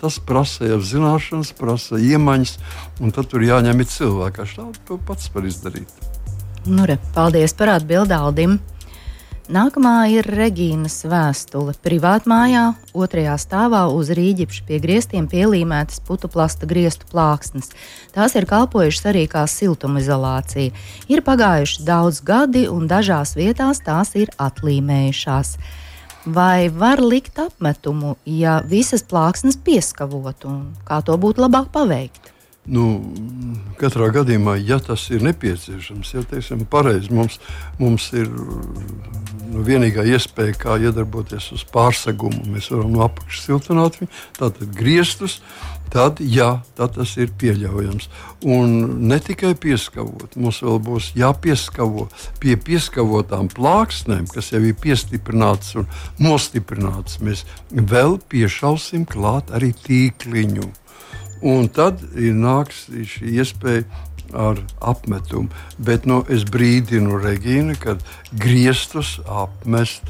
tas 0.02 0.20
prasa 0.20 0.68
jau 0.74 0.80
zināšanas, 0.84 1.54
prasa 1.56 1.96
iemaņas, 1.96 2.58
un 3.00 3.16
tad 3.16 3.32
tur 3.32 3.48
jāņem 3.48 3.80
ir 3.80 3.92
cilvēks. 3.96 4.58
Tā 4.58 4.68
to 4.88 5.00
pats 5.08 5.32
var 5.32 5.48
izdarīt. 5.48 6.21
Nu, 6.66 6.84
re, 6.86 6.98
paldies 7.14 7.50
par 7.58 7.72
atbildi 7.74 8.14
Aldim! 8.14 8.60
Nākamā 9.50 10.06
ir 10.14 10.28
Regīnas 10.30 11.00
vēstule. 11.10 11.72
Privātmājā, 11.82 12.68
otrajā 12.94 13.34
stāvā 13.42 13.80
uz 13.90 14.12
rīģipša 14.14 14.62
pie 14.68 14.78
griestiem 14.84 15.26
pielīmētas 15.26 15.98
putuplasta 16.06 16.68
griestu 16.70 17.08
plāksnes. 17.10 17.72
Tās 18.14 18.38
ir 18.38 18.46
kalpojušas 18.46 19.08
arī 19.10 19.24
kā 19.32 19.42
siltumizolācija. 19.50 20.70
Ir 21.10 21.24
pagājuši 21.26 21.82
daudz 21.88 22.22
gadi, 22.22 22.68
un 22.70 22.86
dažās 22.86 23.34
vietās 23.34 23.82
tās 23.82 24.14
ir 24.14 24.30
atlīmējušās. 24.38 25.56
Vai 26.30 26.70
var 26.70 27.02
likt 27.02 27.42
apmetumu, 27.42 28.14
ja 28.22 28.60
visas 28.62 29.02
plāksnes 29.02 29.58
pieskavotu, 29.58 30.54
un 30.54 30.62
kā 30.86 31.02
to 31.02 31.18
būtu 31.18 31.42
labāk 31.42 31.74
paveikt? 31.74 32.31
Nu, 32.62 32.84
katrā 33.80 34.06
gadījumā, 34.14 34.54
ja 34.62 34.78
tas 34.78 35.08
ir 35.10 35.24
nepieciešams, 35.26 36.12
ja 36.14 36.20
teiksim, 36.30 36.62
pareizi, 36.70 37.10
mums, 37.10 37.40
mums 37.80 38.06
ir 38.14 38.28
nu, 38.30 39.64
vienīgā 39.66 40.04
iespēja, 40.14 40.54
kā 40.60 40.76
iedarboties 40.78 41.48
uz 41.56 41.64
pārsegumu. 41.74 42.44
Mēs 42.54 42.70
varam 42.70 42.94
no 42.94 43.02
apakšas 43.08 43.48
siltināt 43.48 43.98
viņu, 43.98 44.12
tātad 44.38 44.76
griestus. 44.78 45.40
Tad, 45.92 46.22
jā, 46.24 46.62
tad 46.78 46.94
tas 46.96 47.10
ir 47.20 47.34
pieļaujams. 47.36 48.06
Un 48.48 48.70
ne 49.10 49.18
tikai 49.20 49.50
pieskavot, 49.60 50.38
mums 50.40 50.62
vēl 50.64 50.78
būs 50.86 51.10
jāpieskavo 51.18 52.06
pie 52.40 52.54
pieskavotām 52.56 53.50
plāksnēm, 53.52 54.30
kas 54.32 54.54
jau 54.54 54.62
ir 54.64 54.78
piestiprinātas 54.80 55.74
un 55.82 55.90
nostiprinātas. 56.22 57.18
Mēs 57.20 57.42
vēl 57.74 58.16
piešausim 58.32 59.04
klāt 59.10 59.52
arī 59.52 59.74
tīkliņu. 59.82 60.70
Un 61.42 61.66
tad 61.74 62.02
ir 62.14 62.36
nāks 62.38 62.86
šī 62.86 63.36
iespēja 63.42 63.86
ar 64.32 64.58
apmetumu. 64.80 65.48
Bet 65.78 66.06
nu, 66.08 66.22
es 66.32 66.44
brīdinu 66.48 67.20
Regīnu, 67.20 67.76
ka 67.80 67.96
griestus 68.32 69.18
apmest 69.28 70.06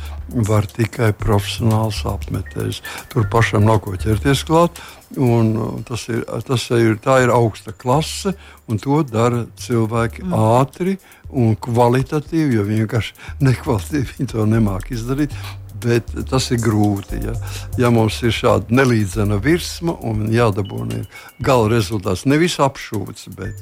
var 0.49 0.67
tikai 0.71 1.13
profesionāls 1.19 2.03
apmetējs. 2.09 2.83
Tur 3.13 3.29
pašam 3.33 3.67
nav 3.67 3.83
ko 3.85 3.97
ķerties 3.99 4.45
klāt. 4.49 4.83
Un 5.13 5.51
uh, 5.61 5.73
tas 5.85 6.07
ir, 6.09 6.23
tas 6.47 6.63
ir, 6.73 6.95
tā 7.05 7.19
ir 7.25 7.33
augsta 7.35 7.75
klase, 7.77 8.33
un 8.65 8.79
to 8.81 9.03
dara 9.05 9.43
cilvēki 9.61 10.25
mm. 10.25 10.37
ātri 10.57 10.95
un 11.29 11.53
kvalitatīvi, 11.61 12.57
jo 12.57 12.65
viņi 12.65 12.87
vienkārši 12.87 13.45
nekvalitatīvi 13.45 14.31
to 14.33 14.47
nemāk 14.49 14.89
izdarīt 14.97 15.37
bet 15.83 16.11
tas 16.31 16.51
ir 16.55 16.63
grūti. 16.63 17.21
Ja, 17.27 17.37
ja 17.81 17.93
mums 17.95 18.21
ir 18.23 18.35
šāda 18.35 18.75
nelīdzena 18.75 19.39
virsma 19.43 19.97
un 20.07 20.27
jādabūna 20.33 21.05
gala 21.45 21.71
rezultāts, 21.73 22.27
nevis 22.27 22.59
apšūts, 22.63 23.31
bet 23.37 23.59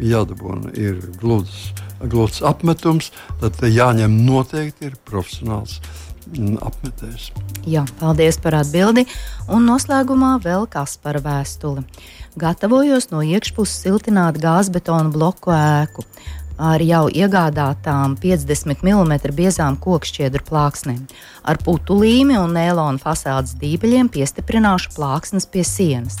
jādabūna 0.00 0.74
ir 0.78 1.00
gluds, 1.20 1.70
gluds 2.00 2.44
apmetums, 2.46 3.10
tad 3.40 3.58
jāņem 3.64 4.22
noteikti 4.26 4.90
ir 4.90 5.00
profesionāls. 5.08 5.80
Mm, 6.30 6.60
apmetēs. 6.62 7.30
Jā, 7.66 7.82
paldies 7.98 8.36
par 8.38 8.54
atbildi. 8.60 9.02
Un 9.50 9.64
noslēgumā 9.66 10.36
vēl 10.44 10.68
kas 10.70 10.94
par 11.02 11.18
vēstuli. 11.24 11.82
Gatavojos 12.38 13.08
no 13.10 13.24
iekšpuses 13.26 13.80
siltināt 13.82 14.38
gāzbetonu 14.38 15.10
bloku 15.10 15.50
ēku 15.50 16.04
ar 16.60 16.82
jau 16.84 17.06
iegādātām 17.08 18.18
50 18.20 18.84
mm 18.84 19.14
biezām 19.36 19.78
kokšķiedru 19.80 20.44
plāksnēm. 20.44 21.06
Ar 21.48 21.60
putu 21.64 21.96
līmi 22.02 22.36
un 22.36 22.52
nēlonu 22.56 23.00
fasādes 23.00 23.56
dībeļiem 23.60 24.10
piestiprināšu 24.12 24.92
plāksnes 24.96 25.48
pie 25.48 25.64
sienas. 25.64 26.20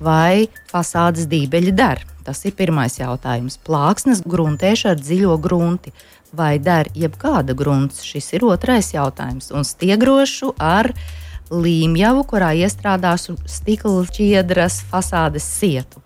Vai 0.00 0.48
fasādes 0.72 1.28
dībeļi 1.30 1.74
der? 1.76 2.04
Tas 2.24 2.40
ir 2.48 2.56
pirmais 2.56 2.96
jautājums. 2.96 3.58
Plāksnes 3.66 4.24
gruntēšu 4.24 4.94
ar 4.94 5.02
dziļo 5.02 5.36
grunti. 5.44 5.92
Vai 6.34 6.56
der 6.58 6.88
jebkāda 6.96 7.54
grunts? 7.54 8.00
Šis 8.02 8.32
ir 8.34 8.48
otrais 8.48 8.88
jautājums. 8.94 9.52
Un 9.54 9.68
stiegrošu 9.68 10.54
ar 10.58 10.90
līmjavu, 11.52 12.24
kurā 12.32 12.54
iestrādāšu 12.64 13.36
stikla 13.44 14.08
ķiedras 14.16 14.80
fasādes 14.88 15.46
sietu. 15.60 16.00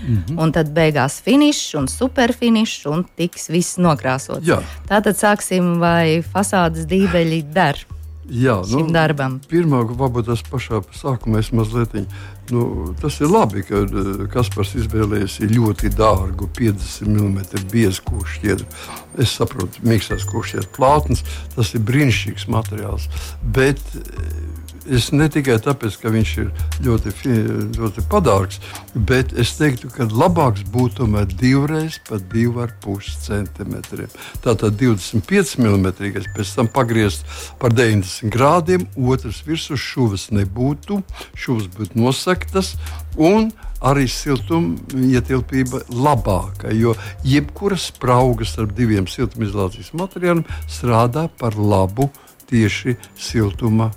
Mm 0.00 0.22
-hmm. 0.26 0.42
Un 0.42 0.52
tad 0.52 0.72
beigās 0.72 1.20
finišs 1.20 1.74
un 1.74 1.88
superfinišs, 1.88 2.86
un 2.86 3.04
tiks 3.16 3.48
viss 3.48 3.78
nokrāsots. 3.78 4.46
Jā. 4.46 4.62
Tātad 4.88 5.16
sāksim, 5.16 5.78
vai 5.78 6.22
fasādes 6.22 6.86
dībeļi 6.86 7.42
der. 7.52 7.86
Jā, 8.30 8.60
nu, 8.70 8.84
darbam. 8.94 9.40
Pirmā, 9.50 9.80
varbūt 9.98 10.28
tas 10.30 10.42
pašā 10.46 10.84
sākumā 10.94 11.40
es 11.42 11.50
mazliet. 11.50 11.96
Nu, 12.50 12.94
tas 13.00 13.16
ir 13.22 13.30
labi, 13.30 13.64
ka 13.66 13.82
eh, 13.82 14.10
Kaspars 14.30 14.76
izvēlējies 14.78 15.40
ļoti 15.50 15.90
dārgu 15.98 16.46
50 16.58 17.10
mm 17.10 17.66
biezu 17.72 18.04
kūšķiedru. 18.06 18.66
Es 19.18 19.34
saprotu, 19.34 19.82
mīkstās 19.86 20.26
kūšķiedru 20.30 20.70
plātnes, 20.76 21.24
tas 21.56 21.74
ir 21.74 21.82
brīnišķīgs 21.86 22.46
materiāls. 22.50 23.08
Bet 23.42 23.82
Es 24.90 25.12
ne 25.14 25.28
tikai 25.30 25.54
tāpēc, 25.62 25.96
ka 26.02 26.10
viņš 26.10 26.30
ir 26.42 26.48
ļoti, 26.82 27.12
ļoti 27.78 28.02
padārgs, 28.10 28.58
bet 28.94 29.30
es 29.38 29.52
teiktu, 29.58 29.90
ka 29.94 30.08
labāks 30.10 30.64
būtu 30.72 31.04
tomēr 31.04 31.28
divreiz 31.30 32.00
pat 32.08 32.24
2,5 32.32 33.10
centimetriem. 33.22 34.10
Tātad 34.42 34.74
25 34.80 35.54
mm, 35.62 35.86
pēc 36.34 36.54
tam 36.56 36.70
pagriezt 36.74 37.22
par 37.62 37.74
90 37.76 38.34
grādiem, 38.34 38.88
otrs 38.98 39.44
virsmas 39.46 39.84
šuvas 39.84 40.28
nebūtu, 40.34 40.98
šuvas 41.38 41.70
būtu 41.76 42.00
nosaktas 42.00 42.74
un 43.14 43.52
arī 43.80 44.08
siltumietilpība 44.10 45.84
labāka, 45.94 46.74
jo 46.74 46.96
jebkura 47.24 47.78
sprauga 47.80 48.48
starp 48.48 48.74
diviem 48.76 49.06
siltumizolācijas 49.08 49.94
materiāliem 49.96 50.44
strādā 50.66 51.28
par 51.38 51.56
labu 51.56 52.10
tieši 52.50 52.96
siltuma 53.14 53.92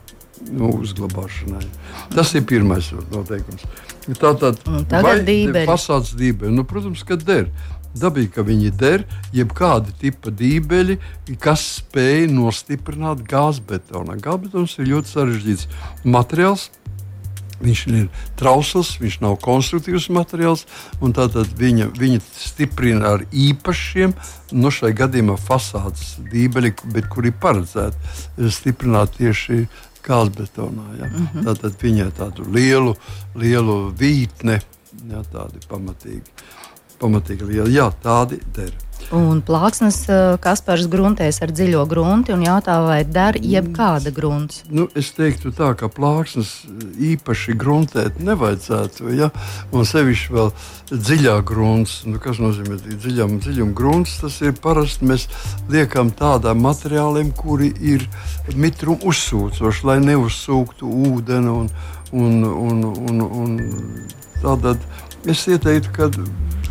nu, 0.51 0.71
uzglabāšanai. 0.81 1.63
Tas 2.13 2.33
ir 2.35 2.45
pirmais 2.49 2.89
noteikums. 3.13 3.63
Tātad, 4.19 4.59
vai 4.91 5.15
dībeļi. 5.23 5.67
fasādes 5.69 6.13
dībeļi? 6.19 6.55
Nu, 6.57 6.67
protams, 6.67 7.05
ka 7.07 7.17
der. 7.19 7.47
Dabīgi, 7.93 8.31
ka 8.33 8.41
viņi 8.41 8.71
der 8.73 9.03
jebkāda 9.37 9.93
tipa 10.01 10.31
dībeļi, 10.33 10.97
kas 11.41 11.65
spēj 11.77 12.25
nostiprināt 12.33 13.21
gāzbetonu. 13.29 14.15
Gāzbetons 14.17 14.79
ir 14.79 14.89
ļoti 14.95 15.13
sarežģīts 15.13 15.67
materiāls. 16.03 16.71
Viņš 17.63 17.81
ir 17.93 18.07
trausls, 18.35 18.95
viņš 18.99 19.19
nav 19.23 19.37
konstruktīvs 19.43 20.09
materiāls, 20.11 20.65
un 21.05 21.13
tātad 21.15 21.47
viņa, 21.55 21.91
viņa 21.95 22.19
stiprina 22.35 23.13
ar 23.13 23.23
īpašiem, 23.29 24.15
no 24.51 24.65
nu, 24.65 24.73
šai 24.73 24.91
gadījumā 24.97 25.37
fasādes 25.39 26.17
dībeļi, 26.33 26.73
bet 26.91 27.07
kuri 27.13 27.31
ir 27.31 27.39
paredzēti 27.39 28.49
stiprināt 28.51 29.15
tieši 29.21 29.67
gāzbetonā. 30.03 30.85
Ja. 30.99 31.07
Mm 31.07 31.27
-hmm. 31.33 31.45
Tātad 31.47 31.77
viņai 31.81 32.11
tādu 32.17 32.45
lielu, 32.53 32.95
lielu 33.35 33.77
vītni, 33.99 34.59
ja, 35.09 35.23
tādi 35.33 35.63
pamatīgi, 35.69 36.23
pamatīgi 37.01 37.49
lieli, 37.49 37.77
jā, 37.77 37.89
tādi 38.03 38.41
der. 38.55 38.73
Un 39.11 39.41
plāksnes 39.45 39.97
eh, 40.09 40.35
Kaspars 40.41 40.87
gruntēs 40.89 41.41
ar 41.43 41.51
dziļo 41.53 41.83
grunti 41.89 42.33
un 42.33 42.43
jautā, 42.45 42.79
vai 42.85 43.01
der 43.05 43.37
jebkāda 43.37 44.13
grunts. 44.15 44.63
Nu, 44.71 44.87
es 44.97 45.11
teiktu 45.13 45.51
tā, 45.53 45.73
ka 45.77 45.89
plāksnes 45.91 46.53
īpaši 47.11 47.55
gruntēt 47.59 48.21
nevajadzētu, 48.23 49.11
ja? 49.17 49.29
un 49.75 49.85
sevišķi 49.89 50.33
vēl 50.33 50.49
dziļā 50.93 51.35
grunts. 51.45 51.99
Nu, 52.07 52.21
kas 52.23 52.41
nozīmē 52.41 52.79
dziļam, 52.87 53.37
dziļum 53.43 53.75
grunts? 53.77 54.17
Tas 54.23 54.39
ir 54.41 54.55
parasti 54.63 55.09
mēs 55.09 55.27
liekam 55.73 56.13
tādām 56.17 56.63
materiāliem, 56.63 57.33
kuri 57.37 57.73
ir 57.83 58.07
mitrumu 58.55 59.11
uzsūcoši, 59.11 59.87
lai 59.89 59.99
neuzsūktu 60.07 60.89
ūdeni 61.11 61.53
un, 61.53 61.69
un, 62.13 62.41
un, 62.49 62.83
un, 63.11 63.27
un 63.43 63.55
tādad 64.41 64.81
es 65.29 65.45
ieteiktu, 65.47 65.93
ka 65.95 66.09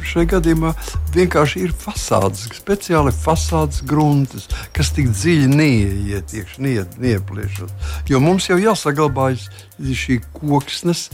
šajā 0.06 0.30
gadījumā 0.36 0.72
vienkārši 1.14 1.64
ir 1.66 1.74
fasādes, 1.76 2.46
speciāli 2.56 3.12
fasādes 3.14 3.82
gruntis, 3.88 4.48
kas 4.76 4.92
tik 4.96 5.12
dziļi 5.12 5.50
neieiet, 5.52 6.34
neiepliešas. 6.62 7.76
Jo 8.10 8.22
mums 8.22 8.48
jau 8.50 8.58
jāsaglabājas 8.60 9.48
šī 9.78 10.20
koksnes 10.36 11.08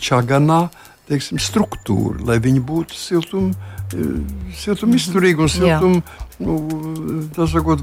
čaganā 0.00 0.66
teiksim, 1.06 1.38
struktūra, 1.38 2.18
lai 2.26 2.40
viņi 2.42 2.62
būtu 2.66 2.98
siltuma 2.98 3.74
siltum 4.56 4.94
izturīgi 4.96 5.44
un 5.44 5.50
siltum, 5.50 5.96
nu, 6.42 6.56
tas 7.36 7.52
sakot, 7.54 7.82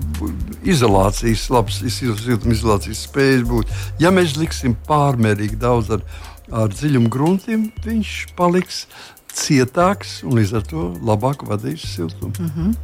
izolācijas, 0.67 1.47
labs 1.53 1.79
siltumizolācijas 1.79 3.05
spējas 3.07 3.45
būt. 3.49 3.73
Ja 4.03 4.11
mēs 4.11 4.35
liksim 4.39 4.75
pārmērīgi 4.87 5.59
daudz 5.61 5.93
ar, 5.97 6.03
ar 6.51 6.73
dziļumu 6.73 7.11
gruntiem, 7.13 7.69
viņš 7.85 8.15
paliks 8.37 8.85
cietāks 9.33 10.21
un 10.27 10.37
līdz 10.39 10.55
ar 10.59 10.69
to 10.69 10.85
labāk 11.01 11.45
vadīs 11.49 11.85
siltumu. 11.95 12.33
Mm 12.39 12.51
-hmm. 12.55 12.75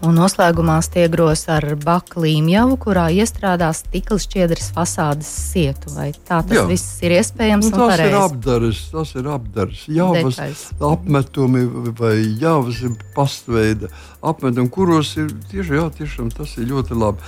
Un 0.00 0.14
noslēgumā 0.16 0.78
stiegros 0.80 1.42
ar 1.52 1.74
baklīmjavu, 1.76 2.78
kurā 2.80 3.10
iestrādās 3.12 3.82
stikla 3.82 4.16
šķiedras 4.22 4.70
fasādes 4.72 5.28
sietu. 5.28 5.92
Vai 5.92 6.14
tā 6.14 6.38
tas 6.40 6.56
Jā. 6.56 6.62
viss 6.70 7.02
ir 7.04 7.12
iespējams? 7.18 7.68
Nu, 7.68 7.82
tas, 7.82 8.00
ir 8.00 8.16
apdares, 8.16 8.80
tas 8.94 9.12
ir 9.20 9.28
apdares, 9.28 9.82
javas 9.92 10.40
apmetumi 10.80 11.66
vai 11.98 12.14
javas 12.40 12.80
pastveida 13.12 13.92
apmetumi, 14.24 14.72
kuros 14.72 15.12
ir 15.20 15.34
tieši, 15.52 15.76
jā, 15.76 15.84
tiešām 16.00 16.32
tas 16.32 16.56
ir 16.56 16.70
ļoti 16.72 16.96
labi. 16.96 17.20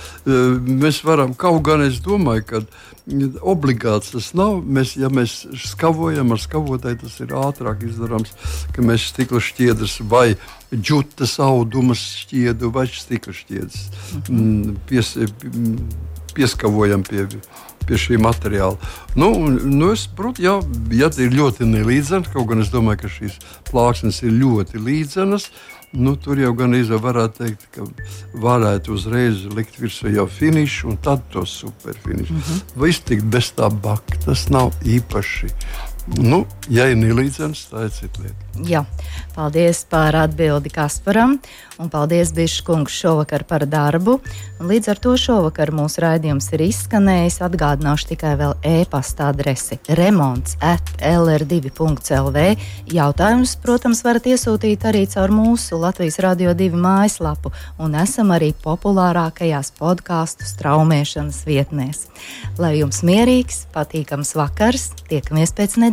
Mēs 0.65 1.03
varam, 1.05 1.37
kaut 1.37 1.61
gan 1.69 1.85
es 1.85 2.01
domāju, 2.01 2.47
ka 2.49 2.63
obligāts 3.41 4.13
tas 4.13 4.29
nav. 4.37 4.61
Mēs, 4.63 4.95
ja 4.99 5.09
mēs 5.11 5.43
skavojam 5.73 6.31
ar 6.31 6.41
skavotāju, 6.41 7.01
tas 7.03 7.19
ir 7.23 7.35
ātrāk 7.35 7.83
izdarāms, 7.87 8.31
ka 8.75 8.85
mēs 8.85 9.09
stikla 9.11 9.41
šķiedras 9.43 9.99
vai 10.07 10.35
džutas 10.73 11.35
audumas 11.43 12.03
šķiedu 12.23 12.71
vai 12.73 12.87
stikla 12.87 13.35
šķiedas. 13.35 13.83
Mm, 14.29 14.77
pies, 14.89 15.13
pieskavojam 16.33 17.03
pie, 17.07 17.27
pie 17.87 17.99
šī 17.99 18.17
materiāla. 18.23 18.79
Nu, 19.19 19.33
nu 19.51 19.91
es 19.93 20.07
saprotu, 20.07 20.45
ja, 20.45 20.57
ja 20.95 21.11
ir 21.19 21.35
ļoti 21.35 21.67
nelīdzens, 21.69 22.31
kaut 22.33 22.49
gan 22.53 22.63
es 22.63 22.71
domāju, 22.73 23.03
ka 23.03 23.13
šīs 23.19 23.39
plāksnes 23.69 24.23
ir 24.23 24.35
ļoti 24.39 24.81
līdzenas. 24.81 25.51
Nu, 25.93 26.15
tur 26.17 26.39
jau 26.41 26.49
gan 26.57 26.73
izvēlēties, 26.73 27.03
varētu 27.03 27.43
teikt, 27.43 27.65
ka 27.75 27.83
varētu 28.41 28.95
uzreiz 28.95 29.43
likt 29.53 29.77
virsū 29.77 30.09
jau 30.09 30.25
finišu, 30.25 30.87
un 30.89 30.97
tad 30.97 31.21
to 31.29 31.45
superfinišu. 31.45 32.33
Mm 32.33 32.39
-hmm. 32.39 32.61
Vai 32.75 32.89
iztikt 32.89 33.23
bez 33.23 33.53
tā 33.53 33.69
baka, 33.69 34.17
tas 34.25 34.49
nav 34.49 34.73
īpaši 34.85 35.47
Nu, 36.03 36.41
ja 36.67 36.89
ir 36.91 36.97
nelīdzens, 36.99 37.69
tā 37.71 37.85
ir 37.87 37.93
cita 37.95 38.25
lieta. 38.25 38.39
Jā, 38.67 38.81
paldies 39.33 39.79
par 39.89 40.13
atbildi 40.19 40.69
Kasparam, 40.69 41.37
un 41.81 41.89
paldies 41.89 42.33
Biškungs 42.35 42.91
šovakar 42.91 43.45
par 43.47 43.63
darbu. 43.65 44.17
Un 44.59 44.67
līdz 44.69 44.91
ar 44.91 44.99
to 45.01 45.13
šovakar 45.17 45.71
mūsu 45.73 46.03
raidījums 46.03 46.51
ir 46.53 46.65
izskanējis. 46.67 47.39
Atgādināšu 47.47 48.09
tikai 48.11 48.33
vēl 48.41 48.51
e-pasta 48.67 49.29
adresi 49.31 49.79
remonds 49.95 50.57
at 50.59 50.91
lr2.lv. 50.99 52.43
Jautājumus, 52.93 53.55
protams, 53.63 54.03
varat 54.03 54.27
iesūtīt 54.35 54.83
arī 54.91 55.05
caur 55.15 55.31
mūsu 55.33 55.79
Latvijas 55.81 56.19
Radio 56.21 56.51
2 56.51 56.77
mājaslapu, 56.83 57.53
un 57.79 57.95
esam 58.03 58.35
arī 58.35 58.51
populārākajās 58.59 59.71
podkāstu 59.79 60.51
straumēšanas 60.51 61.41
vietnēs. 61.47 62.05
Lai 62.59 62.75
jums 62.81 63.01
mierīgs, 63.07 63.63
patīkams 63.73 64.35
vakars, 64.37 64.91
tiekamies 65.09 65.55
pēc 65.57 65.79
nedēļas 65.79 65.92